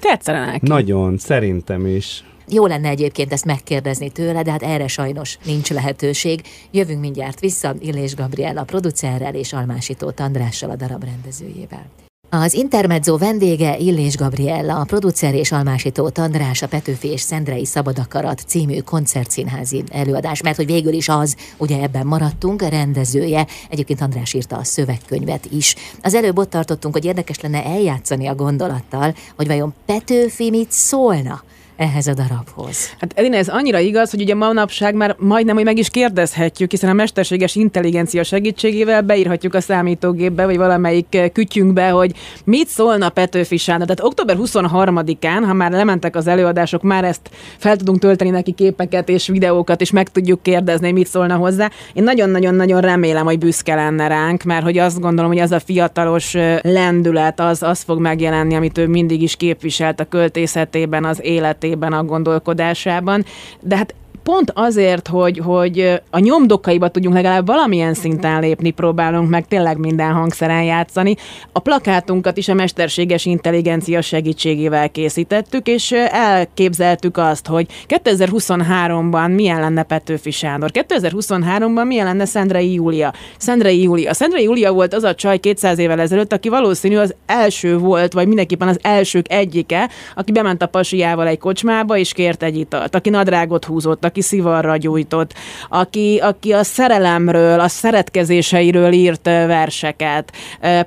Tetszene 0.00 0.44
neki. 0.44 0.68
Nagyon, 0.68 1.18
szerintem 1.18 1.86
is. 1.86 2.24
Jó 2.48 2.66
lenne 2.66 2.88
egyébként 2.88 3.32
ezt 3.32 3.44
megkérdezni 3.44 4.10
tőle, 4.10 4.42
de 4.42 4.50
hát 4.50 4.62
erre 4.62 4.86
sajnos 4.86 5.38
nincs 5.44 5.70
lehetőség. 5.70 6.40
Jövünk 6.70 7.00
mindjárt 7.00 7.40
vissza 7.40 7.74
Illés 7.78 8.14
Gabriella 8.14 8.64
producerrel 8.64 9.34
és 9.34 9.52
Almásító 9.52 10.12
Andrással 10.16 10.70
a 10.70 10.76
darab 10.76 11.04
rendezőjével. 11.04 11.86
Az 12.30 12.54
Intermezzo 12.54 13.18
vendége 13.18 13.78
Illés 13.78 14.16
Gabriella, 14.16 14.80
a 14.80 14.84
producer 14.84 15.34
és 15.34 15.52
almásító 15.52 16.08
Tandrás, 16.08 16.62
a 16.62 16.68
Petőfi 16.68 17.08
és 17.08 17.20
Szendrei 17.20 17.64
Szabadakarat 17.64 18.42
című 18.46 18.80
koncertszínházi 18.80 19.84
előadás, 19.90 20.42
mert 20.42 20.56
hogy 20.56 20.66
végül 20.66 20.92
is 20.92 21.08
az, 21.08 21.36
ugye 21.56 21.82
ebben 21.82 22.06
maradtunk, 22.06 22.62
rendezője, 22.62 23.46
egyébként 23.70 24.00
András 24.00 24.34
írta 24.34 24.56
a 24.56 24.64
szövegkönyvet 24.64 25.46
is. 25.50 25.74
Az 26.02 26.14
előbb 26.14 26.38
ott 26.38 26.50
tartottunk, 26.50 26.94
hogy 26.94 27.04
érdekes 27.04 27.40
lenne 27.40 27.64
eljátszani 27.64 28.26
a 28.26 28.34
gondolattal, 28.34 29.14
hogy 29.36 29.46
vajon 29.46 29.74
Petőfi 29.86 30.50
mit 30.50 30.70
szólna 30.70 31.42
ehhez 31.76 32.06
a 32.06 32.14
darabhoz. 32.14 32.94
Hát 33.00 33.12
Edina, 33.14 33.36
ez 33.36 33.48
annyira 33.48 33.78
igaz, 33.78 34.10
hogy 34.10 34.20
ugye 34.20 34.34
manapság 34.34 34.94
már 34.94 35.16
majdnem, 35.18 35.54
hogy 35.54 35.64
meg 35.64 35.78
is 35.78 35.90
kérdezhetjük, 35.90 36.70
hiszen 36.70 36.90
a 36.90 36.92
mesterséges 36.92 37.54
intelligencia 37.54 38.22
segítségével 38.22 39.02
beírhatjuk 39.02 39.54
a 39.54 39.60
számítógépbe, 39.60 40.44
vagy 40.44 40.56
valamelyik 40.56 41.30
kütyünkbe, 41.32 41.88
hogy 41.88 42.12
mit 42.44 42.68
szólna 42.68 43.08
Petőfi 43.08 43.56
Sándor. 43.56 43.86
Tehát 43.86 44.04
október 44.04 44.36
23-án, 44.40 45.42
ha 45.46 45.52
már 45.52 45.70
lementek 45.70 46.16
az 46.16 46.26
előadások, 46.26 46.82
már 46.82 47.04
ezt 47.04 47.30
fel 47.58 47.76
tudunk 47.76 47.98
tölteni 47.98 48.30
neki 48.30 48.52
képeket 48.52 49.08
és 49.08 49.26
videókat, 49.26 49.80
és 49.80 49.90
meg 49.90 50.08
tudjuk 50.08 50.42
kérdezni, 50.42 50.92
mit 50.92 51.06
szólna 51.06 51.36
hozzá. 51.36 51.70
Én 51.92 52.02
nagyon-nagyon-nagyon 52.02 52.80
remélem, 52.80 53.24
hogy 53.24 53.38
büszke 53.38 53.74
lenne 53.74 54.06
ránk, 54.06 54.42
mert 54.42 54.64
hogy 54.64 54.78
azt 54.78 55.00
gondolom, 55.00 55.30
hogy 55.30 55.40
az 55.40 55.50
a 55.50 55.60
fiatalos 55.60 56.32
lendület, 56.62 57.40
az, 57.40 57.62
az 57.62 57.82
fog 57.82 58.00
megjelenni, 58.00 58.54
amit 58.54 58.78
ő 58.78 58.86
mindig 58.86 59.22
is 59.22 59.36
képviselt 59.36 60.00
a 60.00 60.04
költészetében, 60.04 61.04
az 61.04 61.18
élet 61.22 61.63
életében, 61.64 61.92
a 61.92 62.04
gondolkodásában, 62.04 63.24
de 63.60 63.76
hát 63.76 63.94
pont 64.24 64.52
azért, 64.54 65.08
hogy, 65.08 65.38
hogy 65.38 66.00
a 66.10 66.18
nyomdokaiba 66.18 66.88
tudjunk 66.88 67.16
legalább 67.16 67.46
valamilyen 67.46 67.94
szinten 67.94 68.40
lépni, 68.40 68.70
próbálunk 68.70 69.28
meg 69.28 69.46
tényleg 69.46 69.78
minden 69.78 70.12
hangszeren 70.12 70.62
játszani. 70.62 71.16
A 71.52 71.58
plakátunkat 71.58 72.36
is 72.36 72.48
a 72.48 72.54
mesterséges 72.54 73.24
intelligencia 73.24 74.00
segítségével 74.00 74.90
készítettük, 74.90 75.66
és 75.66 75.92
elképzeltük 76.10 77.16
azt, 77.16 77.46
hogy 77.46 77.66
2023-ban 77.88 79.34
milyen 79.34 79.60
lenne 79.60 79.82
Petőfi 79.82 80.30
Sándor, 80.30 80.70
2023-ban 80.72 81.86
milyen 81.86 82.06
lenne 82.06 82.24
Szendrei 82.24 82.72
Júlia. 82.72 83.12
Szendrei 83.36 83.82
Júlia. 83.82 84.14
Szendrei 84.14 84.42
Júlia 84.42 84.72
volt 84.72 84.94
az 84.94 85.02
a 85.02 85.14
csaj 85.14 85.38
200 85.38 85.78
évvel 85.78 86.00
ezelőtt, 86.00 86.32
aki 86.32 86.48
valószínű 86.48 86.96
az 86.96 87.14
első 87.26 87.78
volt, 87.78 88.12
vagy 88.12 88.26
mindenképpen 88.26 88.68
az 88.68 88.78
elsők 88.82 89.32
egyike, 89.32 89.90
aki 90.14 90.32
bement 90.32 90.62
a 90.62 90.66
pasiával 90.66 91.26
egy 91.26 91.38
kocsmába, 91.38 91.96
és 91.96 92.12
kért 92.12 92.42
egy 92.42 92.56
italt, 92.56 92.94
aki 92.94 93.10
nadrágot 93.10 93.64
húzott, 93.64 94.04
aki 94.14 94.22
szivarra 94.22 94.76
gyújtott, 94.76 95.34
aki, 95.68 96.18
aki 96.22 96.52
a 96.52 96.62
szerelemről, 96.62 97.60
a 97.60 97.68
szeretkezéseiről 97.68 98.92
írt 98.92 99.24
verseket. 99.24 100.32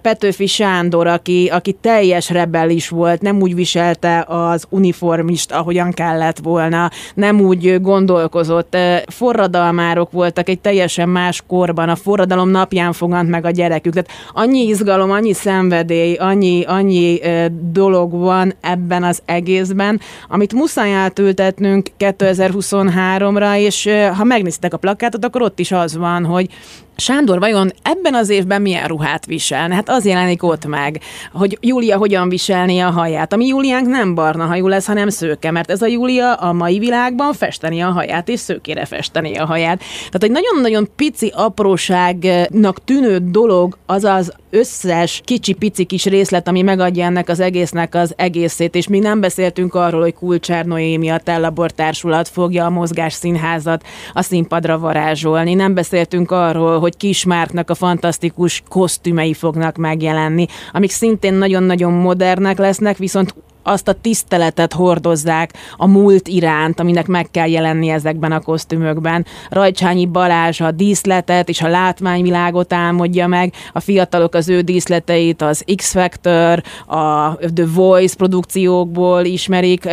Petőfi 0.02 0.46
Sándor, 0.46 1.08
aki, 1.08 1.50
aki 1.54 1.72
teljes 1.72 2.30
rebellis 2.30 2.90
volt, 2.90 3.22
nem 3.22 3.42
úgy 3.42 3.56
viselte 3.56 4.26
az 4.28 4.66
uniformist, 4.70 5.52
ahogyan 5.52 5.92
kellett 5.92 6.38
volna, 6.38 6.90
nem 7.14 7.42
úgy 7.42 7.82
gondolkozott. 7.82 8.78
Forradalmárok 9.08 10.12
voltak 10.12 10.50
egy 10.50 10.60
teljesen 10.60 11.10
más 11.10 11.44
korban, 11.48 11.90
a 11.90 11.96
forradalom 11.96 12.50
napján 12.50 12.94
fogant 12.94 13.30
meg 13.30 13.46
a 13.46 13.52
gyerekük. 13.52 13.94
Tehát 13.94 14.10
annyi 14.34 14.68
izgalom, 14.68 15.12
annyi 15.12 15.34
szenvedély, 15.34 16.16
annyi, 16.16 16.64
annyi 16.64 17.20
dolog 17.72 18.12
van 18.12 18.54
ebben 18.62 19.04
az 19.04 19.22
egészben, 19.26 20.00
amit 20.30 20.54
muszáj 20.54 20.94
átültetnünk 20.94 21.88
2023 21.98 22.86
3-ra, 23.18 23.58
és 23.58 23.90
ha 24.16 24.24
megnéztek 24.24 24.74
a 24.74 24.78
plakátot, 24.78 25.26
akkor 25.26 25.42
ott 25.42 25.60
is 25.60 25.72
az 25.72 25.98
van, 25.98 26.26
hogy 26.26 26.50
Sándor 27.00 27.40
vajon 27.40 27.72
ebben 27.82 28.14
az 28.14 28.30
évben 28.30 28.62
milyen 28.62 28.88
ruhát 28.88 29.26
visel? 29.26 29.70
Hát 29.70 29.90
az 29.90 30.06
jelenik 30.06 30.44
ott 30.44 30.66
meg, 30.66 31.02
hogy 31.34 31.58
Júlia 31.62 31.98
hogyan 31.98 32.30
viselni 32.30 32.80
a 32.80 32.90
haját. 32.90 33.34
Ami 33.34 33.46
Júliánk 33.46 33.88
nem 33.88 34.16
barna 34.16 34.46
hajú 34.46 34.68
lesz, 34.68 34.86
hanem 34.86 35.10
szőke, 35.10 35.52
mert 35.52 35.72
ez 35.72 35.82
a 35.82 35.88
Júlia 35.88 36.34
a 36.34 36.54
mai 36.54 36.80
világban 36.80 37.34
festeni 37.34 37.82
a 37.82 37.90
haját, 37.90 38.30
és 38.30 38.40
szőkére 38.40 38.86
festeni 38.86 39.38
a 39.38 39.46
haját. 39.46 39.78
Tehát 39.98 40.24
egy 40.24 40.32
nagyon-nagyon 40.32 40.90
pici 40.96 41.32
apróságnak 41.36 42.84
tűnő 42.84 43.18
dolog 43.18 43.78
az 43.86 44.04
az 44.04 44.34
összes 44.50 45.22
kicsi-pici 45.26 45.84
kis 45.84 46.06
részlet, 46.06 46.48
ami 46.48 46.62
megadja 46.62 47.06
ennek 47.06 47.30
az 47.30 47.40
egésznek 47.40 47.96
az 47.96 48.14
egészét, 48.16 48.76
és 48.76 48.88
mi 48.88 49.00
nem 49.00 49.20
beszéltünk 49.20 49.76
arról, 49.76 50.02
hogy 50.02 50.14
Kulcsár 50.14 50.66
Noémi 50.66 51.10
a 51.10 51.18
Tellabor 51.18 51.72
Társulat 51.72 52.28
fogja 52.28 52.66
a 52.66 52.70
mozgás 52.70 53.14
színházat 53.14 53.84
a 54.14 54.22
színpadra 54.22 54.80
varázsolni, 54.80 55.54
nem 55.54 55.74
beszéltünk 55.74 56.32
arról, 56.32 56.80
hogy 56.80 56.87
Kismárknak 56.96 57.70
a 57.70 57.76
fantasztikus 57.76 58.64
kosztümei 58.70 59.34
fognak 59.34 59.78
megjelenni, 59.78 60.46
amik 60.72 60.92
szintén 60.92 61.34
nagyon-nagyon 61.34 61.94
modernek 61.94 62.58
lesznek, 62.58 62.98
viszont 62.98 63.36
azt 63.68 63.88
a 63.88 63.94
tiszteletet 63.94 64.74
hordozzák 64.74 65.54
a 65.78 65.88
múlt 65.88 66.28
iránt, 66.28 66.80
aminek 66.80 67.08
meg 67.08 67.28
kell 67.32 67.50
jelenni 67.50 67.90
ezekben 67.90 68.32
a 68.32 68.40
kosztümökben. 68.40 69.26
Rajcsányi 69.50 70.06
Balázs 70.06 70.62
a 70.62 70.72
díszletet 70.72 71.50
és 71.50 71.62
a 71.62 71.68
látványvilágot 71.68 72.74
álmodja 72.74 73.28
meg, 73.28 73.54
a 73.74 73.80
fiatalok 73.80 74.34
az 74.34 74.50
ő 74.50 74.62
díszleteit 74.62 75.42
az 75.42 75.64
X-Factor, 75.76 76.64
a 76.88 77.36
The 77.36 77.66
Voice 77.74 78.16
produkciókból 78.16 79.26
ismerik, 79.26 79.90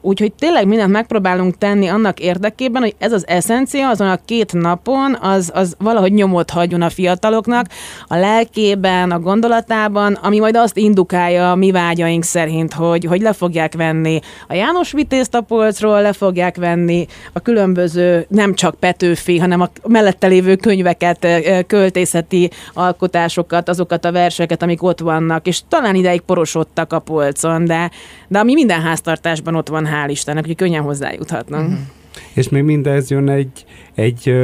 Úgyhogy 0.00 0.32
tényleg 0.32 0.66
mindent 0.66 0.92
megpróbálunk 0.92 1.58
tenni 1.58 1.88
annak 1.88 2.20
érdekében, 2.20 2.82
hogy 2.82 2.94
ez 2.98 3.12
az 3.12 3.26
eszencia 3.26 3.88
azon 3.88 4.08
a 4.08 4.18
két 4.24 4.52
napon 4.52 5.16
az, 5.20 5.50
az 5.54 5.74
valahogy 5.78 6.12
nyomot 6.12 6.50
hagyjon 6.50 6.82
a 6.82 6.90
fiataloknak, 6.90 7.66
a 8.06 8.16
lelkében, 8.16 9.10
a 9.10 9.18
gondolatában, 9.18 10.12
ami 10.12 10.38
majd 10.38 10.56
azt 10.56 10.76
indukálja 10.76 11.50
a 11.50 11.54
mi 11.54 11.70
vágyaink 11.70 12.24
szerint, 12.24 12.72
hogy, 12.72 13.04
hogy 13.04 13.20
le 13.20 13.32
fogják 13.32 13.74
venni 13.74 14.20
a 14.48 14.54
János 14.54 14.92
Vitézt 14.92 15.34
a 15.34 15.40
polcról, 15.40 16.02
le 16.02 16.12
fogják 16.12 16.56
venni 16.56 17.06
a 17.32 17.40
különböző, 17.40 18.26
nem 18.28 18.54
csak 18.54 18.74
Petőfi, 18.74 19.38
hanem 19.38 19.60
a 19.60 19.68
mellette 19.86 20.26
lévő 20.26 20.56
könyveket, 20.56 21.26
költészeti 21.66 22.50
alkotásokat, 22.74 23.68
azokat 23.68 24.04
a 24.04 24.12
verseket, 24.12 24.62
amik 24.62 24.82
ott 24.82 25.00
vannak, 25.00 25.46
és 25.46 25.60
talán 25.68 25.94
ideig 25.94 26.20
porosodtak 26.20 26.92
a 26.92 26.98
polcon, 26.98 27.64
de, 27.64 27.90
de 28.28 28.38
ami 28.38 28.52
minden 28.52 28.80
háztartásban 28.80 29.54
ott 29.54 29.68
van 29.68 29.86
hál' 29.90 30.10
Istennek, 30.10 30.46
hogy 30.46 30.56
könnyen 30.56 30.82
hozzájuthatnak. 30.82 31.60
Uh-huh. 31.60 31.78
És 32.32 32.48
még 32.48 32.62
mindez 32.62 33.10
jön 33.10 33.28
egy, 33.28 33.64
egy 33.94 34.34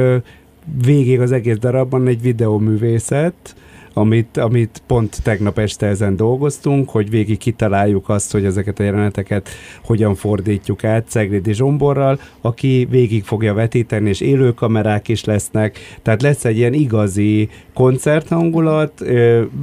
végig 0.85 1.19
az 1.19 1.31
egész 1.31 1.57
darabban 1.57 2.07
egy 2.07 2.21
videóművészet, 2.21 3.55
amit, 3.97 4.37
amit 4.37 4.81
pont 4.87 5.23
tegnap 5.23 5.57
este 5.57 5.85
ezen 5.85 6.15
dolgoztunk, 6.15 6.89
hogy 6.89 7.09
végig 7.09 7.37
kitaláljuk 7.37 8.09
azt, 8.09 8.31
hogy 8.31 8.45
ezeket 8.45 8.79
a 8.79 8.83
jeleneteket 8.83 9.49
hogyan 9.83 10.15
fordítjuk 10.15 10.83
át 10.83 11.07
Cegridi 11.07 11.53
Zsomborral, 11.53 12.19
aki 12.41 12.87
végig 12.89 13.23
fogja 13.23 13.53
vetíteni, 13.53 14.09
és 14.09 14.21
élő 14.21 14.53
kamerák 14.53 15.07
is 15.07 15.23
lesznek, 15.23 15.79
tehát 16.01 16.21
lesz 16.21 16.45
egy 16.45 16.57
ilyen 16.57 16.73
igazi 16.73 17.49
koncerthangulat, 17.73 19.01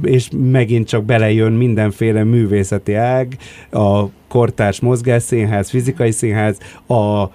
és 0.03 0.29
megint 0.51 0.87
csak 0.87 1.03
belejön 1.03 1.51
mindenféle 1.51 2.23
művészeti 2.23 2.93
ág, 2.93 3.37
a 3.71 4.05
kortárs 4.35 4.79
mozgásszínház, 4.79 5.69
fizikai 5.69 6.11
színház, 6.11 6.57
a 6.87 7.29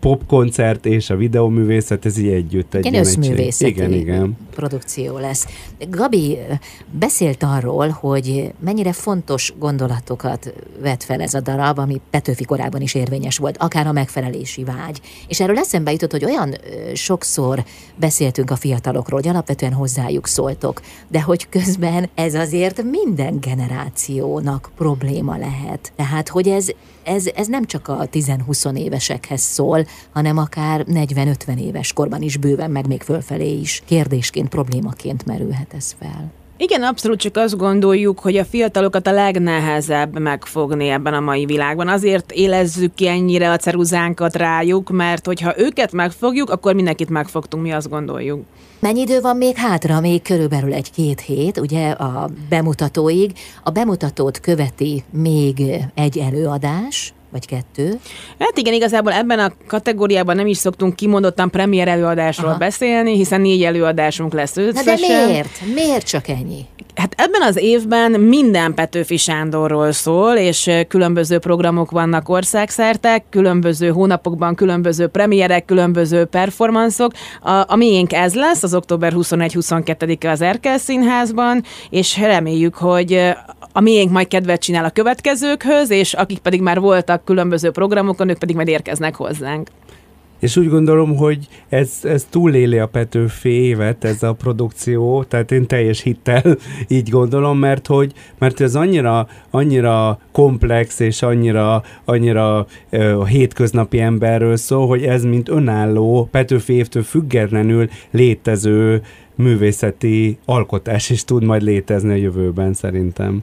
popkoncert 0.00 0.86
és 0.86 1.10
a 1.10 1.16
videóművészet, 1.16 2.06
ez 2.06 2.18
így 2.18 2.28
együtt 2.28 2.74
egy 2.74 2.86
Igen, 2.86 3.00
összművészeti 3.00 3.70
igen, 3.70 3.92
igen. 3.92 4.36
produkció 4.54 5.18
lesz. 5.18 5.46
Gabi 5.90 6.38
beszélt 6.90 7.42
arról, 7.42 7.88
hogy 7.88 8.52
mennyire 8.58 8.92
fontos 8.92 9.52
gondolatokat 9.58 10.54
vet 10.82 11.04
fel 11.04 11.20
ez 11.20 11.34
a 11.34 11.40
darab, 11.40 11.78
ami 11.78 12.00
Petőfi 12.10 12.44
korában 12.44 12.80
is 12.80 12.94
érvényes 12.94 13.38
volt, 13.38 13.56
akár 13.56 13.86
a 13.86 13.92
megfelelési 13.92 14.64
vágy. 14.64 15.00
És 15.28 15.40
erről 15.40 15.58
eszembe 15.58 15.92
jutott, 15.92 16.10
hogy 16.10 16.24
olyan 16.24 16.54
sokszor 16.94 17.64
beszéltünk 17.96 18.50
a 18.50 18.56
fiatalokról, 18.56 19.20
hogy 19.20 19.28
alapvetően 19.28 19.72
hozzájuk 19.72 20.26
szóltok, 20.26 20.80
de 21.08 21.22
hogy 21.22 21.48
közben 21.48 22.08
ez 22.14 22.34
azért 22.34 22.82
minden 22.82 23.40
generációnak 23.40 24.70
probléma 24.76 25.36
lehet. 25.36 25.92
Tehát, 25.96 26.28
hogy 26.28 26.48
ez, 26.48 26.68
ez, 27.06 27.26
ez 27.26 27.46
nem 27.46 27.64
csak 27.64 27.88
a 27.88 28.08
10-20 28.12 28.76
évesekhez 28.76 29.40
szól, 29.40 29.86
hanem 30.12 30.38
akár 30.38 30.84
40-50 30.90 31.60
éves 31.60 31.92
korban 31.92 32.22
is 32.22 32.36
bőven, 32.36 32.70
meg 32.70 32.86
még 32.86 33.02
fölfelé 33.02 33.58
is 33.58 33.82
kérdésként, 33.84 34.48
problémaként 34.48 35.24
merülhet 35.26 35.74
ez 35.74 35.94
fel. 35.98 36.32
Igen, 36.58 36.82
abszolút 36.82 37.20
csak 37.20 37.36
azt 37.36 37.56
gondoljuk, 37.56 38.18
hogy 38.18 38.36
a 38.36 38.44
fiatalokat 38.44 39.06
a 39.06 39.12
legnehezebb 39.12 40.18
megfogni 40.18 40.88
ebben 40.88 41.14
a 41.14 41.20
mai 41.20 41.44
világban. 41.44 41.88
Azért 41.88 42.32
élezzük 42.32 42.94
ki 42.94 43.08
ennyire 43.08 43.50
a 43.50 43.56
ceruzánkat 43.56 44.36
rájuk, 44.36 44.90
mert 44.90 45.26
hogyha 45.26 45.58
őket 45.58 45.92
megfogjuk, 45.92 46.50
akkor 46.50 46.74
mindenkit 46.74 47.08
megfogtunk, 47.08 47.62
mi 47.62 47.72
azt 47.72 47.88
gondoljuk. 47.88 48.44
Mennyi 48.78 49.00
idő 49.00 49.20
van 49.20 49.36
még 49.36 49.56
hátra? 49.56 50.00
Még 50.00 50.22
körülbelül 50.22 50.72
egy-két 50.72 51.20
hét, 51.20 51.58
ugye 51.58 51.90
a 51.90 52.28
bemutatóig. 52.48 53.32
A 53.62 53.70
bemutatót 53.70 54.40
követi 54.40 55.04
még 55.10 55.62
egy 55.94 56.18
előadás, 56.18 57.14
vagy 57.36 57.46
kettő. 57.46 57.98
Hát 58.38 58.58
igen, 58.58 58.74
igazából 58.74 59.12
ebben 59.12 59.38
a 59.38 59.52
kategóriában 59.66 60.36
nem 60.36 60.46
is 60.46 60.56
szoktunk 60.56 60.96
kimondottan 60.96 61.50
premier 61.50 61.88
előadásról 61.88 62.48
Aha. 62.48 62.58
beszélni, 62.58 63.16
hiszen 63.16 63.40
négy 63.40 63.62
előadásunk 63.62 64.32
lesz 64.32 64.56
összesen. 64.56 64.84
Na 64.84 65.06
de 65.08 65.26
miért? 65.26 65.60
Miért 65.74 66.06
csak 66.06 66.28
ennyi? 66.28 66.66
Hát 66.94 67.14
ebben 67.16 67.42
az 67.42 67.56
évben 67.56 68.10
minden 68.20 68.74
Petőfi 68.74 69.16
Sándorról 69.16 69.92
szól, 69.92 70.34
és 70.34 70.70
különböző 70.88 71.38
programok 71.38 71.90
vannak 71.90 72.28
országszerte, 72.28 73.24
különböző 73.30 73.88
hónapokban 73.88 74.54
különböző 74.54 75.06
premierek, 75.06 75.64
különböző 75.64 76.24
performanszok. 76.24 77.12
A, 77.42 77.64
a 77.66 77.76
miénk 77.76 78.12
ez 78.12 78.34
lesz, 78.34 78.62
az 78.62 78.74
október 78.74 79.12
21-22-e 79.16 80.30
az 80.30 80.40
Erkel 80.40 80.78
Színházban, 80.78 81.62
és 81.90 82.18
reméljük, 82.18 82.74
hogy 82.74 83.34
a 83.76 83.80
miénk 83.80 84.10
majd 84.10 84.28
kedvet 84.28 84.60
csinál 84.60 84.84
a 84.84 84.90
következőkhöz, 84.90 85.90
és 85.90 86.14
akik 86.14 86.38
pedig 86.38 86.60
már 86.60 86.80
voltak 86.80 87.24
különböző 87.24 87.70
programokon, 87.70 88.28
ők 88.28 88.38
pedig 88.38 88.54
majd 88.56 88.68
érkeznek 88.68 89.14
hozzánk. 89.14 89.68
És 90.38 90.56
úgy 90.56 90.68
gondolom, 90.68 91.16
hogy 91.16 91.48
ez, 91.68 91.98
ez 92.02 92.26
túléli 92.30 92.78
a 92.78 92.86
Petőfi 92.86 93.50
évet, 93.50 94.04
ez 94.04 94.22
a 94.22 94.32
produkció, 94.32 95.22
tehát 95.22 95.52
én 95.52 95.66
teljes 95.66 96.02
hittel 96.02 96.56
így 96.88 97.10
gondolom, 97.10 97.58
mert 97.58 97.86
hogy 97.86 98.12
mert 98.38 98.60
ez 98.60 98.74
annyira, 98.74 99.28
annyira 99.50 100.18
komplex 100.32 100.98
és 100.98 101.22
annyira, 101.22 101.82
annyira 102.04 102.66
uh, 102.92 103.20
a 103.20 103.24
hétköznapi 103.24 104.00
emberről 104.00 104.56
szól, 104.56 104.86
hogy 104.86 105.02
ez 105.02 105.24
mint 105.24 105.48
önálló, 105.48 106.28
Petőfi 106.30 106.72
évtől 106.72 107.02
függetlenül 107.02 107.88
létező 108.10 109.02
művészeti 109.34 110.38
alkotás 110.44 111.10
is 111.10 111.24
tud 111.24 111.44
majd 111.44 111.62
létezni 111.62 112.10
a 112.10 112.16
jövőben 112.16 112.72
szerintem. 112.72 113.42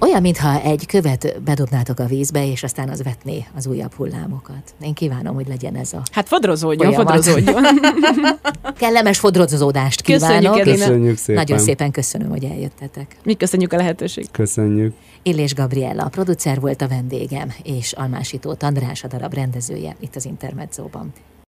Olyan, 0.00 0.20
mintha 0.20 0.60
egy 0.60 0.86
követ 0.86 1.42
bedobnátok 1.44 1.98
a 1.98 2.04
vízbe, 2.04 2.46
és 2.46 2.62
aztán 2.62 2.88
az 2.88 3.02
vetné 3.02 3.44
az 3.56 3.66
újabb 3.66 3.92
hullámokat. 3.94 4.74
Én 4.80 4.94
kívánom, 4.94 5.34
hogy 5.34 5.48
legyen 5.48 5.76
ez 5.76 5.92
a 5.92 6.02
Hát 6.12 6.28
fodrozódjon, 6.28 6.92
folyamat. 6.92 7.24
fodrozódjon. 7.24 7.62
Kellemes 8.78 9.18
fodrozódást 9.18 10.00
kívánok. 10.00 10.52
Köszönjük, 10.52 10.78
köszönjük 10.78 11.16
szépen. 11.16 11.34
Nagyon 11.42 11.58
szépen 11.58 11.90
köszönöm, 11.90 12.28
hogy 12.28 12.44
eljöttetek. 12.44 13.16
Mi 13.24 13.34
köszönjük 13.34 13.72
a 13.72 13.76
lehetőséget. 13.76 14.30
Köszönjük. 14.30 14.94
Illés 15.22 15.54
Gabriella, 15.54 16.02
a 16.04 16.08
producer 16.08 16.60
volt 16.60 16.82
a 16.82 16.88
vendégem, 16.88 17.52
és 17.62 17.92
Almásító 17.92 18.56
András 18.60 19.04
a 19.04 19.08
darab 19.08 19.34
rendezője 19.34 19.96
itt 20.00 20.16
az 20.16 20.24
Intermedzóban. 20.24 21.12